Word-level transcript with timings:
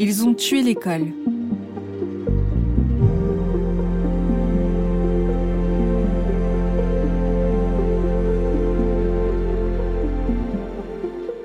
Ils 0.00 0.24
ont 0.24 0.32
tué 0.32 0.62
l'école. 0.62 1.12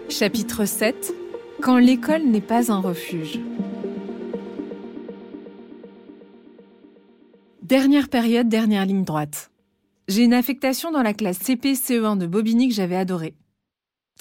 Chapitre 0.07 0.65
7 0.65 1.15
Quand 1.61 1.79
l'école 1.79 2.25
n'est 2.25 2.41
pas 2.41 2.71
un 2.71 2.79
refuge. 2.79 3.39
Dernière 7.63 8.07
période, 8.07 8.49
dernière 8.49 8.85
ligne 8.85 9.03
droite. 9.03 9.49
J'ai 10.07 10.25
une 10.25 10.33
affectation 10.33 10.91
dans 10.91 11.01
la 11.01 11.15
classe 11.15 11.39
CP-CE1 11.39 12.19
de 12.19 12.27
Bobigny 12.27 12.69
que 12.69 12.75
j'avais 12.75 12.97
adorée. 12.97 13.33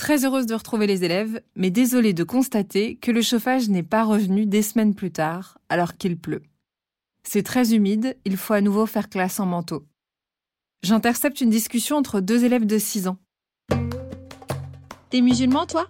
Très 0.02 0.24
heureuse 0.24 0.46
de 0.46 0.54
retrouver 0.56 0.88
les 0.88 1.04
élèves, 1.04 1.40
mais 1.54 1.70
désolée 1.70 2.12
de 2.12 2.24
constater 2.24 2.96
que 2.96 3.12
le 3.12 3.22
chauffage 3.22 3.68
n'est 3.68 3.84
pas 3.84 4.02
revenu 4.02 4.46
des 4.46 4.60
semaines 4.60 4.96
plus 4.96 5.12
tard, 5.12 5.58
alors 5.68 5.96
qu'il 5.96 6.18
pleut. 6.18 6.42
C'est 7.22 7.44
très 7.44 7.72
humide, 7.72 8.16
il 8.24 8.36
faut 8.36 8.54
à 8.54 8.60
nouveau 8.60 8.84
faire 8.86 9.08
classe 9.08 9.38
en 9.38 9.46
manteau. 9.46 9.86
J'intercepte 10.82 11.40
une 11.40 11.50
discussion 11.50 11.98
entre 11.98 12.18
deux 12.18 12.44
élèves 12.44 12.66
de 12.66 12.78
6 12.78 13.06
ans. 13.06 13.18
T'es 15.10 15.20
musulman, 15.20 15.66
toi? 15.66 15.86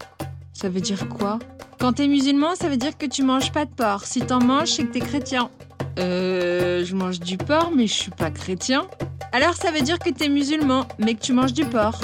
Ça 0.52 0.68
veut 0.68 0.82
dire 0.82 1.08
quoi? 1.08 1.38
Quand 1.80 1.94
t'es 1.94 2.06
musulman, 2.06 2.54
ça 2.54 2.68
veut 2.68 2.76
dire 2.76 2.98
que 2.98 3.06
tu 3.06 3.22
manges 3.22 3.50
pas 3.50 3.64
de 3.64 3.72
porc. 3.72 4.04
Si 4.04 4.20
t'en 4.20 4.44
manges, 4.44 4.72
c'est 4.72 4.84
que 4.84 4.92
t'es 4.92 5.00
chrétien. 5.00 5.50
Euh, 5.98 6.84
je 6.84 6.94
mange 6.94 7.18
du 7.18 7.38
porc, 7.38 7.72
mais 7.74 7.86
je 7.86 7.94
suis 7.94 8.10
pas 8.10 8.30
chrétien. 8.30 8.86
Alors 9.32 9.54
ça 9.54 9.70
veut 9.70 9.80
dire 9.80 9.98
que 9.98 10.10
t'es 10.10 10.28
musulman, 10.28 10.86
mais 10.98 11.14
que 11.14 11.22
tu 11.22 11.32
manges 11.32 11.54
du 11.54 11.64
porc. 11.64 12.02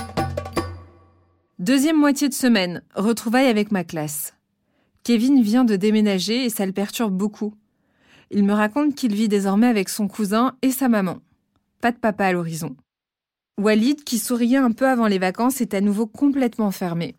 Deuxième 1.59 1.99
moitié 1.99 2.29
de 2.29 2.35
semaine, 2.35 2.83
retrouvailles 2.95 3.49
avec 3.49 3.73
ma 3.73 3.83
classe. 3.83 4.33
Kevin 5.03 5.43
vient 5.43 5.65
de 5.65 5.75
déménager 5.75 6.45
et 6.45 6.51
ça 6.51 6.65
le 6.65 6.71
perturbe 6.71 7.17
beaucoup. 7.17 7.53
Il 8.31 8.45
me 8.45 8.53
raconte 8.53 8.95
qu'il 8.95 9.13
vit 9.13 9.27
désormais 9.27 9.67
avec 9.67 9.89
son 9.89 10.07
cousin 10.07 10.57
et 10.63 10.71
sa 10.71 10.89
maman. 10.89 11.19
Pas 11.81 11.91
de 11.91 11.97
papa 11.97 12.27
à 12.27 12.33
l'horizon. 12.33 12.77
Walid, 13.61 14.05
qui 14.05 14.21
souriait 14.21 14.59
un 14.59 14.71
peu 14.71 14.87
avant 14.87 15.09
les 15.09 15.19
vacances, 15.19 15.61
est 15.61 15.75
à 15.75 15.81
nouveau 15.81 16.07
complètement 16.07 16.71
fermé. 16.71 17.17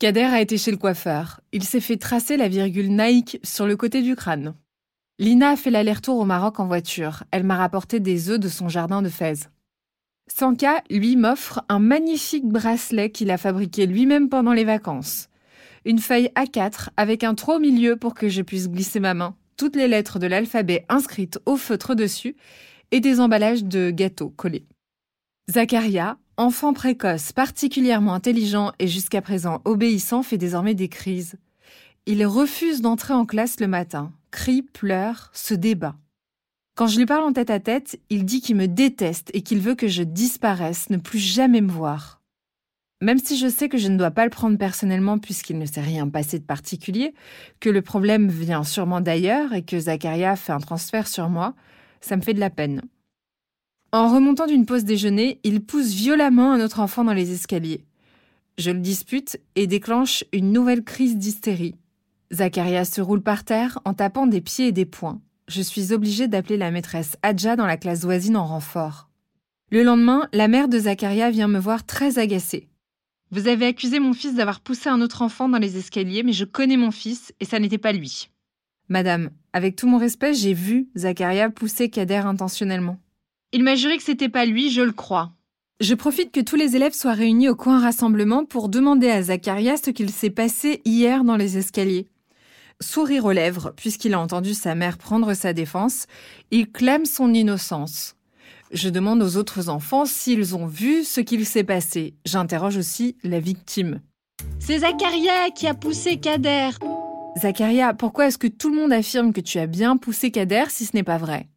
Kader 0.00 0.24
a 0.24 0.40
été 0.40 0.58
chez 0.58 0.72
le 0.72 0.76
coiffeur. 0.76 1.40
Il 1.52 1.62
s'est 1.62 1.78
fait 1.78 1.96
tracer 1.96 2.36
la 2.36 2.48
virgule 2.48 2.90
Nike 2.90 3.38
sur 3.44 3.68
le 3.68 3.76
côté 3.76 4.02
du 4.02 4.16
crâne. 4.16 4.56
Lina 5.20 5.50
a 5.50 5.56
fait 5.56 5.70
l'aller-retour 5.70 6.18
au 6.18 6.24
Maroc 6.24 6.58
en 6.58 6.66
voiture. 6.66 7.22
Elle 7.30 7.44
m'a 7.44 7.56
rapporté 7.56 8.00
des 8.00 8.30
œufs 8.30 8.40
de 8.40 8.48
son 8.48 8.68
jardin 8.68 9.00
de 9.00 9.08
Fès. 9.08 9.48
Sanka, 10.26 10.82
lui, 10.90 11.16
m'offre 11.16 11.62
un 11.68 11.78
magnifique 11.78 12.46
bracelet 12.46 13.10
qu'il 13.10 13.30
a 13.30 13.38
fabriqué 13.38 13.86
lui-même 13.86 14.28
pendant 14.28 14.52
les 14.52 14.64
vacances. 14.64 15.28
Une 15.84 15.98
feuille 15.98 16.30
A4 16.34 16.88
avec 16.96 17.24
un 17.24 17.34
trou 17.34 17.52
au 17.52 17.58
milieu 17.58 17.96
pour 17.96 18.14
que 18.14 18.28
je 18.28 18.42
puisse 18.42 18.68
glisser 18.70 19.00
ma 19.00 19.14
main, 19.14 19.36
toutes 19.56 19.76
les 19.76 19.88
lettres 19.88 20.18
de 20.18 20.26
l'alphabet 20.26 20.86
inscrites 20.88 21.38
au 21.46 21.56
feutre 21.56 21.94
dessus 21.94 22.36
et 22.90 23.00
des 23.00 23.20
emballages 23.20 23.64
de 23.64 23.90
gâteaux 23.90 24.30
collés. 24.30 24.66
Zacharia, 25.50 26.16
enfant 26.36 26.72
précoce, 26.72 27.32
particulièrement 27.32 28.14
intelligent 28.14 28.72
et 28.78 28.88
jusqu'à 28.88 29.20
présent 29.20 29.60
obéissant, 29.64 30.22
fait 30.22 30.38
désormais 30.38 30.74
des 30.74 30.88
crises. 30.88 31.36
Il 32.06 32.24
refuse 32.26 32.80
d'entrer 32.80 33.14
en 33.14 33.26
classe 33.26 33.60
le 33.60 33.66
matin, 33.66 34.12
crie, 34.30 34.62
pleure, 34.62 35.30
se 35.32 35.54
débat. 35.54 35.96
Quand 36.76 36.88
je 36.88 36.98
lui 36.98 37.06
parle 37.06 37.22
en 37.22 37.32
tête 37.32 37.50
à 37.50 37.60
tête, 37.60 38.00
il 38.10 38.24
dit 38.24 38.40
qu'il 38.40 38.56
me 38.56 38.66
déteste 38.66 39.30
et 39.32 39.42
qu'il 39.42 39.60
veut 39.60 39.76
que 39.76 39.86
je 39.86 40.02
disparaisse, 40.02 40.90
ne 40.90 40.96
plus 40.96 41.20
jamais 41.20 41.60
me 41.60 41.70
voir. 41.70 42.20
Même 43.00 43.18
si 43.18 43.38
je 43.38 43.46
sais 43.46 43.68
que 43.68 43.78
je 43.78 43.86
ne 43.86 43.96
dois 43.96 44.10
pas 44.10 44.24
le 44.24 44.30
prendre 44.30 44.58
personnellement 44.58 45.18
puisqu'il 45.18 45.58
ne 45.58 45.66
s'est 45.66 45.80
rien 45.80 46.08
passé 46.08 46.40
de 46.40 46.44
particulier, 46.44 47.14
que 47.60 47.70
le 47.70 47.80
problème 47.80 48.28
vient 48.28 48.64
sûrement 48.64 49.00
d'ailleurs 49.00 49.52
et 49.52 49.62
que 49.62 49.78
Zacharia 49.78 50.34
fait 50.34 50.52
un 50.52 50.58
transfert 50.58 51.06
sur 51.06 51.28
moi, 51.28 51.54
ça 52.00 52.16
me 52.16 52.22
fait 52.22 52.34
de 52.34 52.40
la 52.40 52.50
peine. 52.50 52.82
En 53.92 54.12
remontant 54.12 54.46
d'une 54.46 54.66
pause 54.66 54.84
déjeuner, 54.84 55.38
il 55.44 55.64
pousse 55.64 55.92
violemment 55.92 56.50
un 56.50 56.60
autre 56.60 56.80
enfant 56.80 57.04
dans 57.04 57.12
les 57.12 57.30
escaliers. 57.32 57.84
Je 58.58 58.72
le 58.72 58.80
dispute 58.80 59.38
et 59.54 59.68
déclenche 59.68 60.24
une 60.32 60.50
nouvelle 60.50 60.82
crise 60.82 61.16
d'hystérie. 61.16 61.76
Zacharia 62.32 62.84
se 62.84 63.00
roule 63.00 63.22
par 63.22 63.44
terre 63.44 63.78
en 63.84 63.94
tapant 63.94 64.26
des 64.26 64.40
pieds 64.40 64.68
et 64.68 64.72
des 64.72 64.86
poings 64.86 65.20
je 65.48 65.62
suis 65.62 65.92
obligée 65.92 66.28
d'appeler 66.28 66.56
la 66.56 66.70
maîtresse 66.70 67.16
Adja 67.22 67.56
dans 67.56 67.66
la 67.66 67.76
classe 67.76 68.02
voisine 68.02 68.36
en 68.36 68.46
renfort. 68.46 69.08
Le 69.70 69.82
lendemain, 69.82 70.28
la 70.32 70.48
mère 70.48 70.68
de 70.68 70.78
Zacharia 70.78 71.30
vient 71.30 71.48
me 71.48 71.58
voir 71.58 71.84
très 71.84 72.18
agacée. 72.18 72.68
Vous 73.30 73.48
avez 73.48 73.66
accusé 73.66 73.98
mon 73.98 74.12
fils 74.12 74.34
d'avoir 74.34 74.60
poussé 74.60 74.88
un 74.88 75.00
autre 75.00 75.22
enfant 75.22 75.48
dans 75.48 75.58
les 75.58 75.76
escaliers, 75.76 76.22
mais 76.22 76.32
je 76.32 76.44
connais 76.44 76.76
mon 76.76 76.90
fils 76.90 77.32
et 77.40 77.44
ça 77.44 77.58
n'était 77.58 77.78
pas 77.78 77.92
lui. 77.92 78.30
Madame, 78.88 79.30
avec 79.52 79.76
tout 79.76 79.88
mon 79.88 79.98
respect, 79.98 80.34
j'ai 80.34 80.54
vu 80.54 80.88
Zacharia 80.96 81.50
pousser 81.50 81.88
Kader 81.88 82.22
intentionnellement. 82.26 82.98
Il 83.52 83.62
m'a 83.64 83.74
juré 83.74 83.96
que 83.96 84.02
c'était 84.02 84.28
pas 84.28 84.44
lui, 84.44 84.70
je 84.70 84.82
le 84.82 84.92
crois. 84.92 85.32
Je 85.80 85.94
profite 85.94 86.30
que 86.30 86.40
tous 86.40 86.56
les 86.56 86.76
élèves 86.76 86.92
soient 86.92 87.14
réunis 87.14 87.48
au 87.48 87.56
coin 87.56 87.80
rassemblement 87.80 88.44
pour 88.44 88.68
demander 88.68 89.08
à 89.10 89.22
Zacharia 89.22 89.76
ce 89.76 89.90
qu'il 89.90 90.10
s'est 90.10 90.30
passé 90.30 90.80
hier 90.84 91.24
dans 91.24 91.36
les 91.36 91.58
escaliers. 91.58 92.06
Sourire 92.80 93.24
aux 93.24 93.32
lèvres, 93.32 93.72
puisqu'il 93.76 94.14
a 94.14 94.20
entendu 94.20 94.54
sa 94.54 94.74
mère 94.74 94.98
prendre 94.98 95.34
sa 95.34 95.52
défense, 95.52 96.06
il 96.50 96.70
clame 96.70 97.04
son 97.04 97.32
innocence. 97.32 98.16
Je 98.72 98.88
demande 98.88 99.22
aux 99.22 99.36
autres 99.36 99.68
enfants 99.68 100.04
s'ils 100.04 100.56
ont 100.56 100.66
vu 100.66 101.04
ce 101.04 101.20
qu'il 101.20 101.46
s'est 101.46 101.64
passé. 101.64 102.14
J'interroge 102.24 102.76
aussi 102.76 103.16
la 103.22 103.38
victime. 103.38 104.00
C'est 104.58 104.80
Zacharia 104.80 105.50
qui 105.54 105.66
a 105.66 105.74
poussé 105.74 106.16
Kader. 106.16 106.70
Zacharia, 107.40 107.94
pourquoi 107.94 108.26
est-ce 108.26 108.38
que 108.38 108.46
tout 108.46 108.70
le 108.70 108.76
monde 108.76 108.92
affirme 108.92 109.32
que 109.32 109.40
tu 109.40 109.58
as 109.58 109.66
bien 109.66 109.96
poussé 109.96 110.30
Kader 110.30 110.64
si 110.68 110.86
ce 110.86 110.96
n'est 110.96 111.02
pas 111.02 111.18
vrai? 111.18 111.48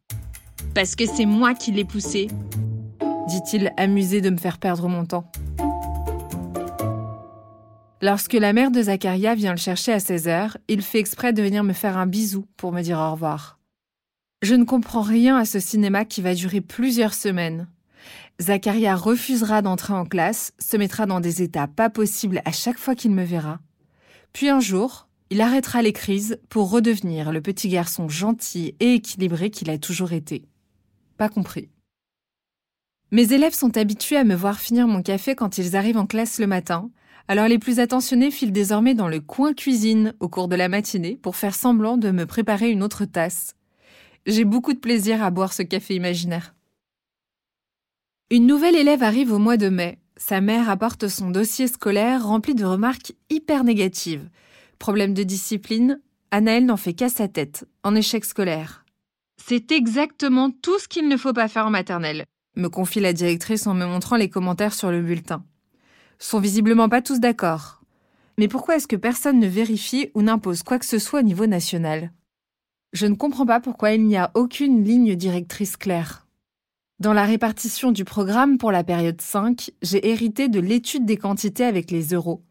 Parce 0.74 0.94
que 0.94 1.06
c'est 1.06 1.26
moi 1.26 1.54
qui 1.54 1.72
l'ai 1.72 1.84
poussé, 1.84 2.28
dit-il, 3.26 3.72
amusé 3.76 4.20
de 4.20 4.30
me 4.30 4.36
faire 4.36 4.58
perdre 4.58 4.88
mon 4.88 5.04
temps. 5.04 5.30
Lorsque 8.00 8.34
la 8.34 8.52
mère 8.52 8.70
de 8.70 8.82
Zacharia 8.82 9.34
vient 9.34 9.50
le 9.50 9.58
chercher 9.58 9.92
à 9.92 9.98
16 9.98 10.28
heures, 10.28 10.56
il 10.68 10.82
fait 10.82 11.00
exprès 11.00 11.32
de 11.32 11.42
venir 11.42 11.64
me 11.64 11.72
faire 11.72 11.98
un 11.98 12.06
bisou 12.06 12.46
pour 12.56 12.70
me 12.70 12.82
dire 12.82 12.98
au 12.98 13.10
revoir. 13.10 13.58
Je 14.40 14.54
ne 14.54 14.64
comprends 14.64 15.02
rien 15.02 15.36
à 15.36 15.44
ce 15.44 15.58
cinéma 15.58 16.04
qui 16.04 16.22
va 16.22 16.34
durer 16.34 16.60
plusieurs 16.60 17.14
semaines. 17.14 17.66
Zacharia 18.40 18.94
refusera 18.94 19.62
d'entrer 19.62 19.94
en 19.94 20.04
classe, 20.04 20.52
se 20.60 20.76
mettra 20.76 21.06
dans 21.06 21.18
des 21.18 21.42
états 21.42 21.66
pas 21.66 21.90
possibles 21.90 22.40
à 22.44 22.52
chaque 22.52 22.78
fois 22.78 22.94
qu'il 22.94 23.10
me 23.10 23.24
verra. 23.24 23.58
Puis 24.32 24.48
un 24.48 24.60
jour, 24.60 25.08
il 25.30 25.40
arrêtera 25.40 25.82
les 25.82 25.92
crises 25.92 26.38
pour 26.48 26.70
redevenir 26.70 27.32
le 27.32 27.40
petit 27.40 27.68
garçon 27.68 28.08
gentil 28.08 28.76
et 28.78 28.94
équilibré 28.94 29.50
qu'il 29.50 29.70
a 29.70 29.78
toujours 29.78 30.12
été. 30.12 30.44
Pas 31.16 31.28
compris. 31.28 31.68
Mes 33.10 33.32
élèves 33.32 33.54
sont 33.54 33.76
habitués 33.76 34.18
à 34.18 34.24
me 34.24 34.36
voir 34.36 34.60
finir 34.60 34.86
mon 34.86 35.02
café 35.02 35.34
quand 35.34 35.58
ils 35.58 35.74
arrivent 35.74 35.96
en 35.96 36.06
classe 36.06 36.38
le 36.38 36.46
matin, 36.46 36.90
alors 37.28 37.46
les 37.46 37.58
plus 37.58 37.78
attentionnés 37.78 38.30
filent 38.30 38.52
désormais 38.52 38.94
dans 38.94 39.06
le 39.06 39.20
coin 39.20 39.52
cuisine 39.52 40.14
au 40.18 40.28
cours 40.28 40.48
de 40.48 40.56
la 40.56 40.68
matinée 40.68 41.18
pour 41.22 41.36
faire 41.36 41.54
semblant 41.54 41.98
de 41.98 42.10
me 42.10 42.24
préparer 42.24 42.70
une 42.70 42.82
autre 42.82 43.04
tasse. 43.04 43.54
J'ai 44.26 44.44
beaucoup 44.44 44.72
de 44.72 44.78
plaisir 44.78 45.22
à 45.22 45.30
boire 45.30 45.52
ce 45.52 45.62
café 45.62 45.94
imaginaire. 45.94 46.54
Une 48.30 48.46
nouvelle 48.46 48.76
élève 48.76 49.02
arrive 49.02 49.32
au 49.32 49.38
mois 49.38 49.58
de 49.58 49.68
mai. 49.68 49.98
Sa 50.16 50.40
mère 50.40 50.70
apporte 50.70 51.08
son 51.08 51.30
dossier 51.30 51.66
scolaire 51.66 52.26
rempli 52.26 52.54
de 52.54 52.64
remarques 52.64 53.12
hyper 53.30 53.62
négatives. 53.62 54.28
Problème 54.78 55.14
de 55.14 55.22
discipline, 55.22 56.00
Anaël 56.30 56.64
n'en 56.64 56.76
fait 56.76 56.94
qu'à 56.94 57.08
sa 57.08 57.28
tête, 57.28 57.66
en 57.84 57.94
échec 57.94 58.24
scolaire. 58.24 58.84
C'est 59.36 59.70
exactement 59.70 60.50
tout 60.50 60.78
ce 60.78 60.88
qu'il 60.88 61.08
ne 61.08 61.16
faut 61.16 61.32
pas 61.32 61.48
faire 61.48 61.66
en 61.66 61.70
maternelle, 61.70 62.24
me 62.56 62.68
confie 62.68 63.00
la 63.00 63.12
directrice 63.12 63.66
en 63.66 63.74
me 63.74 63.86
montrant 63.86 64.16
les 64.16 64.28
commentaires 64.28 64.74
sur 64.74 64.90
le 64.90 65.00
bulletin 65.00 65.44
sont 66.18 66.40
visiblement 66.40 66.88
pas 66.88 67.02
tous 67.02 67.20
d'accord. 67.20 67.82
Mais 68.38 68.48
pourquoi 68.48 68.76
est-ce 68.76 68.86
que 68.86 68.96
personne 68.96 69.40
ne 69.40 69.46
vérifie 69.46 70.10
ou 70.14 70.22
n'impose 70.22 70.62
quoi 70.62 70.78
que 70.78 70.86
ce 70.86 70.98
soit 70.98 71.20
au 71.20 71.24
niveau 71.24 71.46
national? 71.46 72.12
Je 72.92 73.06
ne 73.06 73.14
comprends 73.14 73.46
pas 73.46 73.60
pourquoi 73.60 73.92
il 73.92 74.04
n'y 74.04 74.16
a 74.16 74.30
aucune 74.34 74.84
ligne 74.84 75.14
directrice 75.14 75.76
claire. 75.76 76.26
Dans 77.00 77.12
la 77.12 77.24
répartition 77.24 77.92
du 77.92 78.04
programme 78.04 78.58
pour 78.58 78.72
la 78.72 78.82
période 78.82 79.20
5, 79.20 79.70
j'ai 79.82 80.08
hérité 80.08 80.48
de 80.48 80.58
l'étude 80.58 81.04
des 81.04 81.16
quantités 81.16 81.64
avec 81.64 81.90
les 81.90 82.14
euros. 82.14 82.42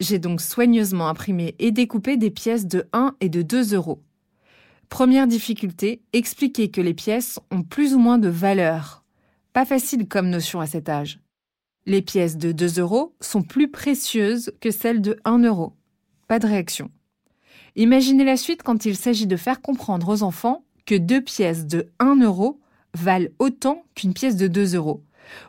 J'ai 0.00 0.18
donc 0.18 0.40
soigneusement 0.40 1.08
imprimé 1.08 1.54
et 1.58 1.70
découpé 1.70 2.16
des 2.16 2.30
pièces 2.30 2.66
de 2.66 2.88
1 2.92 3.14
et 3.20 3.28
de 3.28 3.42
2 3.42 3.74
euros. 3.74 4.02
Première 4.88 5.26
difficulté, 5.26 6.02
expliquer 6.12 6.70
que 6.70 6.80
les 6.80 6.94
pièces 6.94 7.38
ont 7.50 7.62
plus 7.62 7.94
ou 7.94 7.98
moins 7.98 8.18
de 8.18 8.28
valeur. 8.28 9.04
Pas 9.52 9.64
facile 9.64 10.08
comme 10.08 10.28
notion 10.28 10.60
à 10.60 10.66
cet 10.66 10.88
âge. 10.88 11.20
Les 11.86 12.00
pièces 12.00 12.38
de 12.38 12.52
2 12.52 12.80
euros 12.80 13.14
sont 13.20 13.42
plus 13.42 13.70
précieuses 13.70 14.52
que 14.60 14.70
celles 14.70 15.02
de 15.02 15.18
1 15.24 15.40
euro. 15.44 15.74
Pas 16.28 16.38
de 16.38 16.46
réaction. 16.46 16.90
Imaginez 17.76 18.24
la 18.24 18.38
suite 18.38 18.62
quand 18.62 18.86
il 18.86 18.96
s'agit 18.96 19.26
de 19.26 19.36
faire 19.36 19.60
comprendre 19.60 20.08
aux 20.08 20.22
enfants 20.22 20.64
que 20.86 20.94
deux 20.94 21.20
pièces 21.20 21.66
de 21.66 21.90
1 21.98 22.22
euro 22.22 22.58
valent 22.94 23.28
autant 23.38 23.84
qu'une 23.94 24.14
pièce 24.14 24.36
de 24.36 24.46
2 24.46 24.76
euros. 24.76 25.02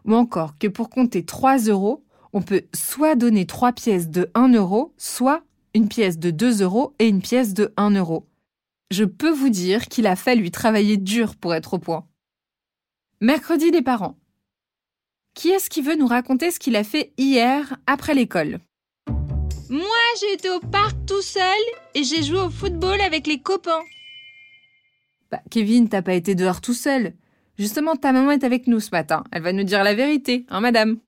Ou 0.04 0.14
encore 0.14 0.58
que 0.58 0.68
pour 0.68 0.90
compter 0.90 1.24
3 1.24 1.58
euros, 1.70 2.04
on 2.34 2.42
peut 2.42 2.64
soit 2.74 3.16
donner 3.16 3.46
3 3.46 3.72
pièces 3.72 4.10
de 4.10 4.30
1 4.34 4.54
euro, 4.56 4.94
soit 4.98 5.42
une 5.74 5.88
pièce 5.88 6.20
de 6.20 6.32
2 6.32 6.62
euros 6.64 6.96
et 7.00 7.08
une 7.08 7.22
pièce 7.22 7.54
de 7.54 7.74
1 7.78 7.92
euro. 7.92 8.28
Je 8.92 9.06
peux 9.06 9.32
vous 9.32 9.50
dire 9.50 9.88
qu'il 9.88 10.06
a 10.06 10.18
fallu 10.18 10.52
travailler 10.52 10.98
dur 10.98 11.36
pour 11.36 11.54
être 11.54 11.76
au 11.76 11.80
point. 11.80 12.06
Mercredi 13.22 13.72
des 13.72 13.82
parents. 13.82 14.18
Qui 15.36 15.50
est-ce 15.50 15.70
qui 15.70 15.82
veut 15.82 15.98
nous 15.98 16.08
raconter 16.08 16.50
ce 16.50 16.60
qu'il 16.60 16.78
a 16.78 16.86
fait 16.86 17.12
hier 17.18 17.76
après 17.88 18.14
l'école? 18.14 18.60
Moi, 19.70 20.06
j'ai 20.20 20.34
été 20.34 20.50
au 20.50 20.62
parc 20.62 20.96
tout 21.06 21.22
seul 21.22 21.44
et 21.94 22.06
j'ai 22.06 22.24
joué 22.24 22.40
au 22.40 22.50
football 22.50 23.02
avec 23.02 23.28
les 23.28 23.42
copains. 23.42 23.84
Bah, 25.30 25.42
Kevin, 25.52 25.90
t'as 25.90 26.02
pas 26.02 26.14
été 26.14 26.36
dehors 26.36 26.62
tout 26.62 26.74
seul. 26.74 27.14
Justement, 27.60 27.98
ta 27.98 28.14
maman 28.14 28.32
est 28.32 28.46
avec 28.46 28.68
nous 28.68 28.80
ce 28.80 28.92
matin. 28.92 29.26
Elle 29.34 29.42
va 29.42 29.52
nous 29.52 29.66
dire 29.66 29.84
la 29.84 29.94
vérité, 29.94 30.46
hein, 30.48 30.62
madame? 30.62 31.00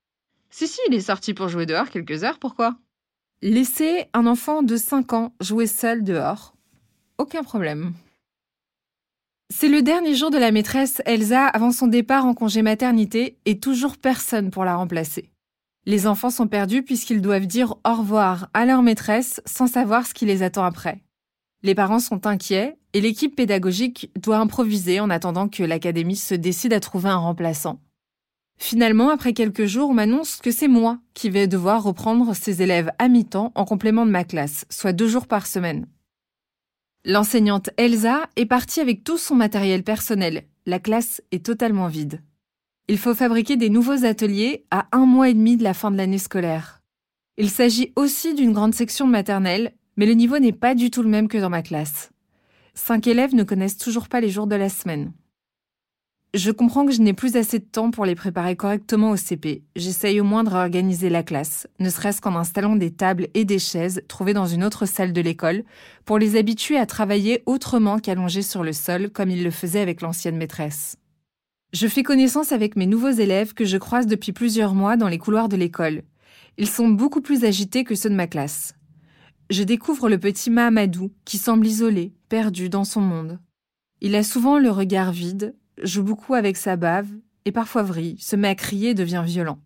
Si, 0.49 0.67
si, 0.67 0.81
il 0.89 0.93
est 0.93 1.01
sorti 1.01 1.33
pour 1.33 1.47
jouer 1.47 1.65
dehors 1.65 1.89
quelques 1.89 2.25
heures, 2.25 2.39
pourquoi? 2.39 2.75
Laisser 3.41 4.07
un 4.13 4.27
enfant 4.27 4.61
de 4.61 4.75
5 4.75 5.13
ans 5.13 5.33
jouer 5.39 5.67
seul 5.67 6.03
dehors, 6.03 6.53
aucun 7.17 7.43
problème. 7.43 7.93
C'est 9.53 9.69
le 9.69 9.81
dernier 9.81 10.13
jour 10.13 10.29
de 10.29 10.37
la 10.37 10.51
maîtresse 10.51 11.01
Elsa 11.05 11.45
avant 11.47 11.71
son 11.71 11.87
départ 11.87 12.25
en 12.25 12.33
congé 12.33 12.61
maternité 12.61 13.37
et 13.45 13.59
toujours 13.59 13.97
personne 13.97 14.51
pour 14.51 14.65
la 14.65 14.75
remplacer. 14.75 15.31
Les 15.85 16.05
enfants 16.05 16.29
sont 16.29 16.47
perdus 16.47 16.83
puisqu'ils 16.83 17.21
doivent 17.21 17.47
dire 17.47 17.75
au 17.87 17.93
revoir 17.95 18.49
à 18.53 18.65
leur 18.65 18.83
maîtresse 18.83 19.41
sans 19.45 19.67
savoir 19.67 20.05
ce 20.05 20.13
qui 20.13 20.25
les 20.25 20.43
attend 20.43 20.65
après. 20.65 21.01
Les 21.63 21.75
parents 21.75 21.99
sont 21.99 22.27
inquiets 22.27 22.77
et 22.93 22.99
l'équipe 22.99 23.37
pédagogique 23.37 24.11
doit 24.21 24.37
improviser 24.37 24.99
en 24.99 25.09
attendant 25.09 25.47
que 25.47 25.63
l'académie 25.63 26.17
se 26.17 26.35
décide 26.35 26.73
à 26.73 26.81
trouver 26.81 27.09
un 27.09 27.17
remplaçant. 27.17 27.79
Finalement, 28.59 29.09
après 29.09 29.33
quelques 29.33 29.65
jours, 29.65 29.91
on 29.91 29.93
m'annonce 29.93 30.37
que 30.37 30.51
c'est 30.51 30.67
moi 30.67 30.99
qui 31.13 31.29
vais 31.29 31.47
devoir 31.47 31.83
reprendre 31.83 32.35
ces 32.35 32.61
élèves 32.61 32.91
à 32.99 33.07
mi-temps 33.07 33.53
en 33.55 33.65
complément 33.65 34.05
de 34.05 34.11
ma 34.11 34.25
classe, 34.25 34.65
soit 34.69 34.93
deux 34.93 35.07
jours 35.07 35.27
par 35.27 35.47
semaine. 35.47 35.87
L'enseignante 37.05 37.69
Elsa 37.77 38.29
est 38.35 38.45
partie 38.45 38.81
avec 38.81 39.03
tout 39.03 39.17
son 39.17 39.35
matériel 39.35 39.83
personnel. 39.83 40.43
La 40.65 40.79
classe 40.79 41.21
est 41.31 41.45
totalement 41.45 41.87
vide. 41.87 42.21
Il 42.89 42.97
faut 42.97 43.15
fabriquer 43.15 43.57
des 43.57 43.69
nouveaux 43.69 44.05
ateliers 44.05 44.65
à 44.71 44.87
un 44.91 45.05
mois 45.05 45.29
et 45.29 45.33
demi 45.33 45.57
de 45.57 45.63
la 45.63 45.73
fin 45.73 45.91
de 45.91 45.97
l'année 45.97 46.17
scolaire. 46.17 46.81
Il 47.37 47.49
s'agit 47.49 47.93
aussi 47.95 48.33
d'une 48.33 48.53
grande 48.53 48.73
section 48.73 49.07
maternelle, 49.07 49.73
mais 49.95 50.05
le 50.05 50.13
niveau 50.13 50.39
n'est 50.39 50.53
pas 50.53 50.75
du 50.75 50.89
tout 50.89 51.03
le 51.03 51.09
même 51.09 51.27
que 51.27 51.37
dans 51.37 51.49
ma 51.49 51.61
classe. 51.61 52.11
Cinq 52.73 53.07
élèves 53.07 53.35
ne 53.35 53.43
connaissent 53.43 53.77
toujours 53.77 54.07
pas 54.07 54.21
les 54.21 54.29
jours 54.29 54.47
de 54.47 54.55
la 54.55 54.69
semaine. 54.69 55.11
Je 56.33 56.51
comprends 56.51 56.85
que 56.85 56.91
je 56.91 57.01
n'ai 57.01 57.13
plus 57.13 57.37
assez 57.37 57.57
de 57.57 57.65
temps 57.65 57.89
pour 57.89 58.05
les 58.05 58.13
préparer 58.13 58.57
correctement 58.57 59.11
au 59.11 59.15
CP. 59.15 59.63
J'essaye 59.77 60.19
au 60.19 60.25
moins 60.25 60.43
de 60.43 60.49
réorganiser 60.49 61.09
la 61.09 61.23
classe, 61.23 61.67
ne 61.79 61.89
serait-ce 61.89 62.19
qu'en 62.19 62.35
installant 62.35 62.75
des 62.75 62.91
tables 62.91 63.29
et 63.33 63.45
des 63.45 63.59
chaises 63.59 64.01
trouvées 64.09 64.33
dans 64.33 64.45
une 64.45 64.63
autre 64.63 64.85
salle 64.85 65.13
de 65.13 65.21
l'école, 65.21 65.63
pour 66.03 66.19
les 66.19 66.35
habituer 66.35 66.77
à 66.77 66.85
travailler 66.85 67.43
autrement 67.45 67.99
qu'allongés 67.99 68.41
sur 68.41 68.61
le 68.61 68.73
sol 68.73 69.09
comme 69.09 69.29
ils 69.29 69.43
le 69.43 69.51
faisaient 69.51 69.79
avec 69.79 70.01
l'ancienne 70.01 70.35
maîtresse. 70.35 70.97
Je 71.71 71.87
fais 71.87 72.03
connaissance 72.03 72.51
avec 72.51 72.75
mes 72.75 72.87
nouveaux 72.87 73.09
élèves 73.09 73.53
que 73.53 73.65
je 73.65 73.77
croise 73.77 74.05
depuis 74.05 74.33
plusieurs 74.33 74.73
mois 74.73 74.97
dans 74.97 75.07
les 75.07 75.17
couloirs 75.17 75.49
de 75.49 75.57
l'école. 75.57 76.03
Ils 76.57 76.69
sont 76.69 76.89
beaucoup 76.89 77.21
plus 77.21 77.45
agités 77.45 77.83
que 77.83 77.95
ceux 77.95 78.09
de 78.09 78.15
ma 78.15 78.27
classe. 78.27 78.75
Je 79.49 79.63
découvre 79.63 80.09
le 80.09 80.17
petit 80.17 80.49
Mahamadou 80.49 81.11
qui 81.23 81.37
semble 81.37 81.67
isolé, 81.67 82.13
perdu 82.27 82.67
dans 82.69 82.83
son 82.83 83.01
monde. 83.01 83.39
Il 84.01 84.13
a 84.15 84.23
souvent 84.23 84.59
le 84.59 84.69
regard 84.69 85.11
vide, 85.11 85.55
joue 85.81 86.03
beaucoup 86.03 86.33
avec 86.33 86.57
sa 86.57 86.75
bave 86.75 87.07
et 87.45 87.51
parfois 87.51 87.83
vrille, 87.83 88.17
se 88.19 88.35
met 88.35 88.49
à 88.49 88.55
crier 88.55 88.89
et 88.89 88.93
devient 88.93 89.23
violent. 89.25 89.59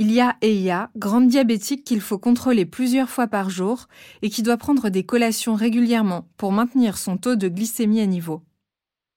Il 0.00 0.12
y 0.12 0.20
a 0.20 0.36
Eya, 0.42 0.90
grande 0.96 1.26
diabétique 1.26 1.82
qu'il 1.84 2.00
faut 2.00 2.18
contrôler 2.18 2.64
plusieurs 2.64 3.10
fois 3.10 3.26
par 3.26 3.50
jour 3.50 3.88
et 4.22 4.30
qui 4.30 4.44
doit 4.44 4.56
prendre 4.56 4.90
des 4.90 5.04
collations 5.04 5.56
régulièrement 5.56 6.28
pour 6.36 6.52
maintenir 6.52 6.96
son 6.96 7.16
taux 7.16 7.34
de 7.34 7.48
glycémie 7.48 8.00
à 8.00 8.06
niveau. 8.06 8.42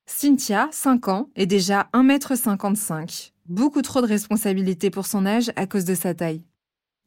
Cynthia, 0.07 0.69
5 0.71 1.07
ans, 1.07 1.29
est 1.35 1.45
déjà 1.45 1.87
1,55 1.93 2.97
m, 2.99 3.05
beaucoup 3.45 3.83
trop 3.83 4.01
de 4.01 4.07
responsabilités 4.07 4.89
pour 4.89 5.05
son 5.05 5.27
âge 5.27 5.51
à 5.55 5.67
cause 5.67 5.85
de 5.85 5.93
sa 5.93 6.15
taille. 6.15 6.43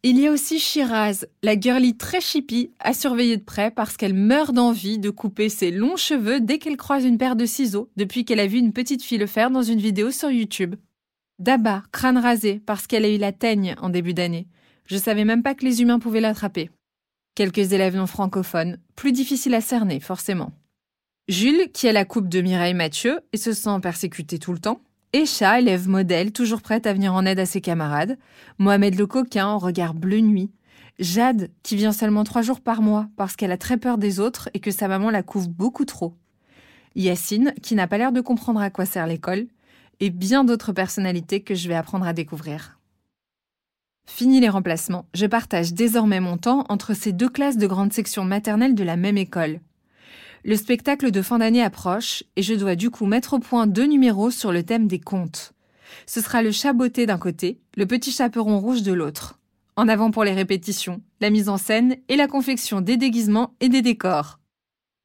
Il 0.07 0.21
y 0.21 0.27
a 0.27 0.33
aussi 0.33 0.59
Shiraz, 0.59 1.25
la 1.43 1.59
girlie 1.59 1.97
très 1.97 2.21
chippie, 2.21 2.73
à 2.79 2.93
surveiller 2.93 3.39
de 3.39 3.43
près 3.43 3.71
parce 3.71 3.97
qu'elle 3.97 4.13
meurt 4.13 4.53
d'envie 4.53 4.99
de 4.99 5.09
couper 5.09 5.49
ses 5.49 5.71
longs 5.71 5.97
cheveux 5.97 6.41
dès 6.43 6.59
qu'elle 6.59 6.77
croise 6.77 7.07
une 7.07 7.17
paire 7.17 7.37
de 7.37 7.47
ciseaux 7.47 7.89
depuis 7.97 8.27
qu'elle 8.27 8.39
a 8.39 8.47
vu 8.47 8.59
une 8.59 8.75
petite 8.75 9.03
fille 9.03 9.17
le 9.17 9.27
faire 9.27 9.51
dans 9.51 9.63
une 9.63 9.81
vidéo 9.81 10.11
sur 10.11 10.31
YouTube. 10.31 10.75
Daba, 11.39 11.85
crâne 11.91 12.19
rasé 12.19 12.61
parce 12.67 12.87
qu'elle 12.87 13.07
a 13.07 13.09
eu 13.09 13.17
la 13.17 13.33
teigne 13.33 13.77
en 13.81 13.89
début 13.89 14.13
d'année. 14.13 14.47
Je 14.85 14.99
savais 14.99 15.25
même 15.25 15.43
pas 15.43 15.55
que 15.55 15.65
les 15.65 15.81
humains 15.81 15.99
pouvaient 15.99 16.21
l'attraper. 16.21 16.69
Quelques 17.35 17.73
élèves 17.73 17.97
non 17.97 18.07
francophones, 18.07 18.81
plus 18.97 19.13
difficiles 19.13 19.55
à 19.55 19.63
cerner, 19.63 20.01
forcément. 20.01 20.53
Jules, 21.29 21.73
qui 21.73 21.89
a 21.89 21.93
la 21.93 22.05
coupe 22.05 22.29
de 22.29 22.43
Mireille 22.43 22.75
Mathieu 22.75 23.21
et 23.33 23.39
se 23.39 23.55
sent 23.55 23.81
persécuté 23.81 24.39
tout 24.39 24.53
le 24.53 24.59
temps. 24.59 24.83
Echa, 25.15 25.61
élève 25.61 25.89
modèle, 25.89 26.33
toujours 26.33 26.61
prête 26.61 26.89
à 26.89 26.93
venir 26.93 27.15
en 27.15 27.25
aide 27.25 27.39
à 27.39 27.47
ses 27.47 27.61
camarades. 27.61 28.19
Mohamed 28.59 28.99
le 28.99 29.07
coquin, 29.07 29.47
en 29.47 29.59
regard 29.59 29.95
bleu 29.95 30.19
nuit. 30.19 30.51
Jade, 30.99 31.53
qui 31.63 31.77
vient 31.77 31.93
seulement 31.93 32.25
trois 32.25 32.43
jours 32.43 32.61
par 32.61 32.83
mois 32.83 33.07
parce 33.17 33.37
qu'elle 33.37 33.53
a 33.53 33.57
très 33.57 33.77
peur 33.77 33.97
des 33.97 34.19
autres 34.19 34.51
et 34.55 34.59
que 34.59 34.73
sa 34.73 34.89
maman 34.89 35.11
la 35.11 35.23
couvre 35.23 35.49
beaucoup 35.49 35.85
trop. 35.85 36.17
Yacine, 36.97 37.55
qui 37.63 37.77
n'a 37.77 37.87
pas 37.87 37.97
l'air 37.97 38.11
de 38.11 38.21
comprendre 38.21 38.61
à 38.61 38.71
quoi 38.71 38.87
sert 38.87 39.07
l'école. 39.07 39.47
Et 40.01 40.11
bien 40.11 40.43
d'autres 40.43 40.73
personnalités 40.73 41.43
que 41.43 41.55
je 41.55 41.69
vais 41.69 41.77
apprendre 41.77 42.09
à 42.09 42.13
découvrir. 42.13 42.81
Fini 44.07 44.41
les 44.41 44.49
remplacements, 44.49 45.07
je 45.15 45.27
partage 45.27 45.75
désormais 45.75 46.19
mon 46.19 46.39
temps 46.39 46.67
entre 46.69 46.93
ces 46.93 47.13
deux 47.13 47.29
classes 47.29 47.57
de 47.57 47.69
grande 47.69 47.93
section 47.93 48.25
maternelle 48.25 48.75
de 48.75 48.83
la 48.83 48.97
même 48.97 49.17
école. 49.17 49.61
Le 50.47 50.57
spectacle 50.57 51.11
de 51.11 51.23
fin 51.23 51.39
d'année 51.39 51.63
approche 51.63 52.23
et 52.37 52.43
je 52.43 52.53
dois 52.53 52.77
du 52.77 52.91
coup 52.91 53.07
mettre 53.07 53.33
au 53.33 53.39
point 53.39 53.67
deux 53.67 53.87
numéros 53.87 54.31
sur 54.31 54.53
le 54.53 54.63
thème 54.63 54.87
des 54.87 55.01
contes. 55.01 55.55
Ce 56.07 56.21
sera 56.21 56.43
le 56.43 56.53
chat 56.53 56.75
beauté 56.75 57.07
d'un 57.07 57.17
côté, 57.17 57.61
le 57.79 57.87
petit 57.87 58.11
chaperon 58.11 58.61
rouge 58.61 58.83
de 58.83 58.93
l'autre. 58.93 59.39
En 59.77 59.89
avant 59.89 60.11
pour 60.11 60.23
les 60.23 60.35
répétitions, 60.35 61.01
la 61.23 61.31
mise 61.31 61.49
en 61.49 61.57
scène 61.57 61.97
et 62.11 62.17
la 62.17 62.29
confection 62.29 62.83
des 62.83 62.99
déguisements 62.99 63.55
et 63.61 63.71
des 63.71 63.81
décors. 63.81 64.39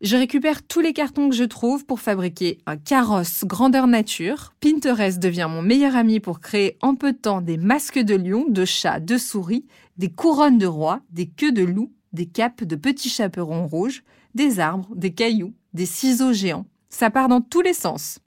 Je 0.01 0.17
récupère 0.17 0.61
tous 0.67 0.81
les 0.81 0.91
cartons 0.91 1.29
que 1.29 1.35
je 1.35 1.45
trouve 1.45 1.85
pour 1.85 2.01
fabriquer 2.01 2.57
un 2.65 2.75
carrosse 2.75 3.45
grandeur 3.45 3.87
nature. 3.87 4.53
Pinterest 4.59 5.19
devient 5.19 5.47
mon 5.49 5.61
meilleur 5.61 5.95
ami 5.95 6.19
pour 6.19 6.41
créer 6.41 6.77
en 6.81 6.95
peu 6.95 7.13
de 7.13 7.17
temps 7.17 7.39
des 7.39 7.57
masques 7.57 7.99
de 7.99 8.15
lion, 8.15 8.45
de 8.49 8.65
chats, 8.65 8.99
de 8.99 9.17
souris, 9.17 9.65
des 9.95 10.09
couronnes 10.09 10.57
de 10.57 10.67
rois, 10.67 10.99
des 11.11 11.27
queues 11.27 11.53
de 11.53 11.63
loups, 11.63 11.93
des 12.11 12.25
capes 12.25 12.65
de 12.65 12.75
petits 12.75 13.09
chaperons 13.09 13.67
rouges, 13.67 14.03
des 14.35 14.59
arbres, 14.59 14.95
des 14.95 15.13
cailloux, 15.13 15.53
des 15.73 15.85
ciseaux 15.85 16.33
géants. 16.33 16.65
Ça 16.89 17.09
part 17.09 17.27
dans 17.27 17.41
tous 17.41 17.61
les 17.61 17.73
sens. 17.73 18.19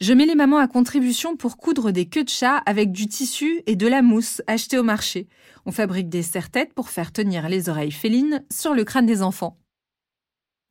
Je 0.00 0.14
mets 0.14 0.24
les 0.24 0.34
mamans 0.34 0.58
à 0.58 0.66
contribution 0.66 1.36
pour 1.36 1.58
coudre 1.58 1.90
des 1.90 2.06
queues 2.06 2.24
de 2.24 2.30
chat 2.30 2.56
avec 2.64 2.90
du 2.90 3.06
tissu 3.06 3.62
et 3.66 3.76
de 3.76 3.86
la 3.86 4.00
mousse 4.00 4.40
achetée 4.46 4.78
au 4.78 4.82
marché. 4.82 5.28
On 5.66 5.72
fabrique 5.72 6.08
des 6.08 6.22
serre-têtes 6.22 6.72
pour 6.72 6.88
faire 6.88 7.12
tenir 7.12 7.48
les 7.50 7.68
oreilles 7.68 7.90
félines 7.90 8.42
sur 8.50 8.72
le 8.72 8.84
crâne 8.84 9.04
des 9.04 9.20
enfants. 9.20 9.58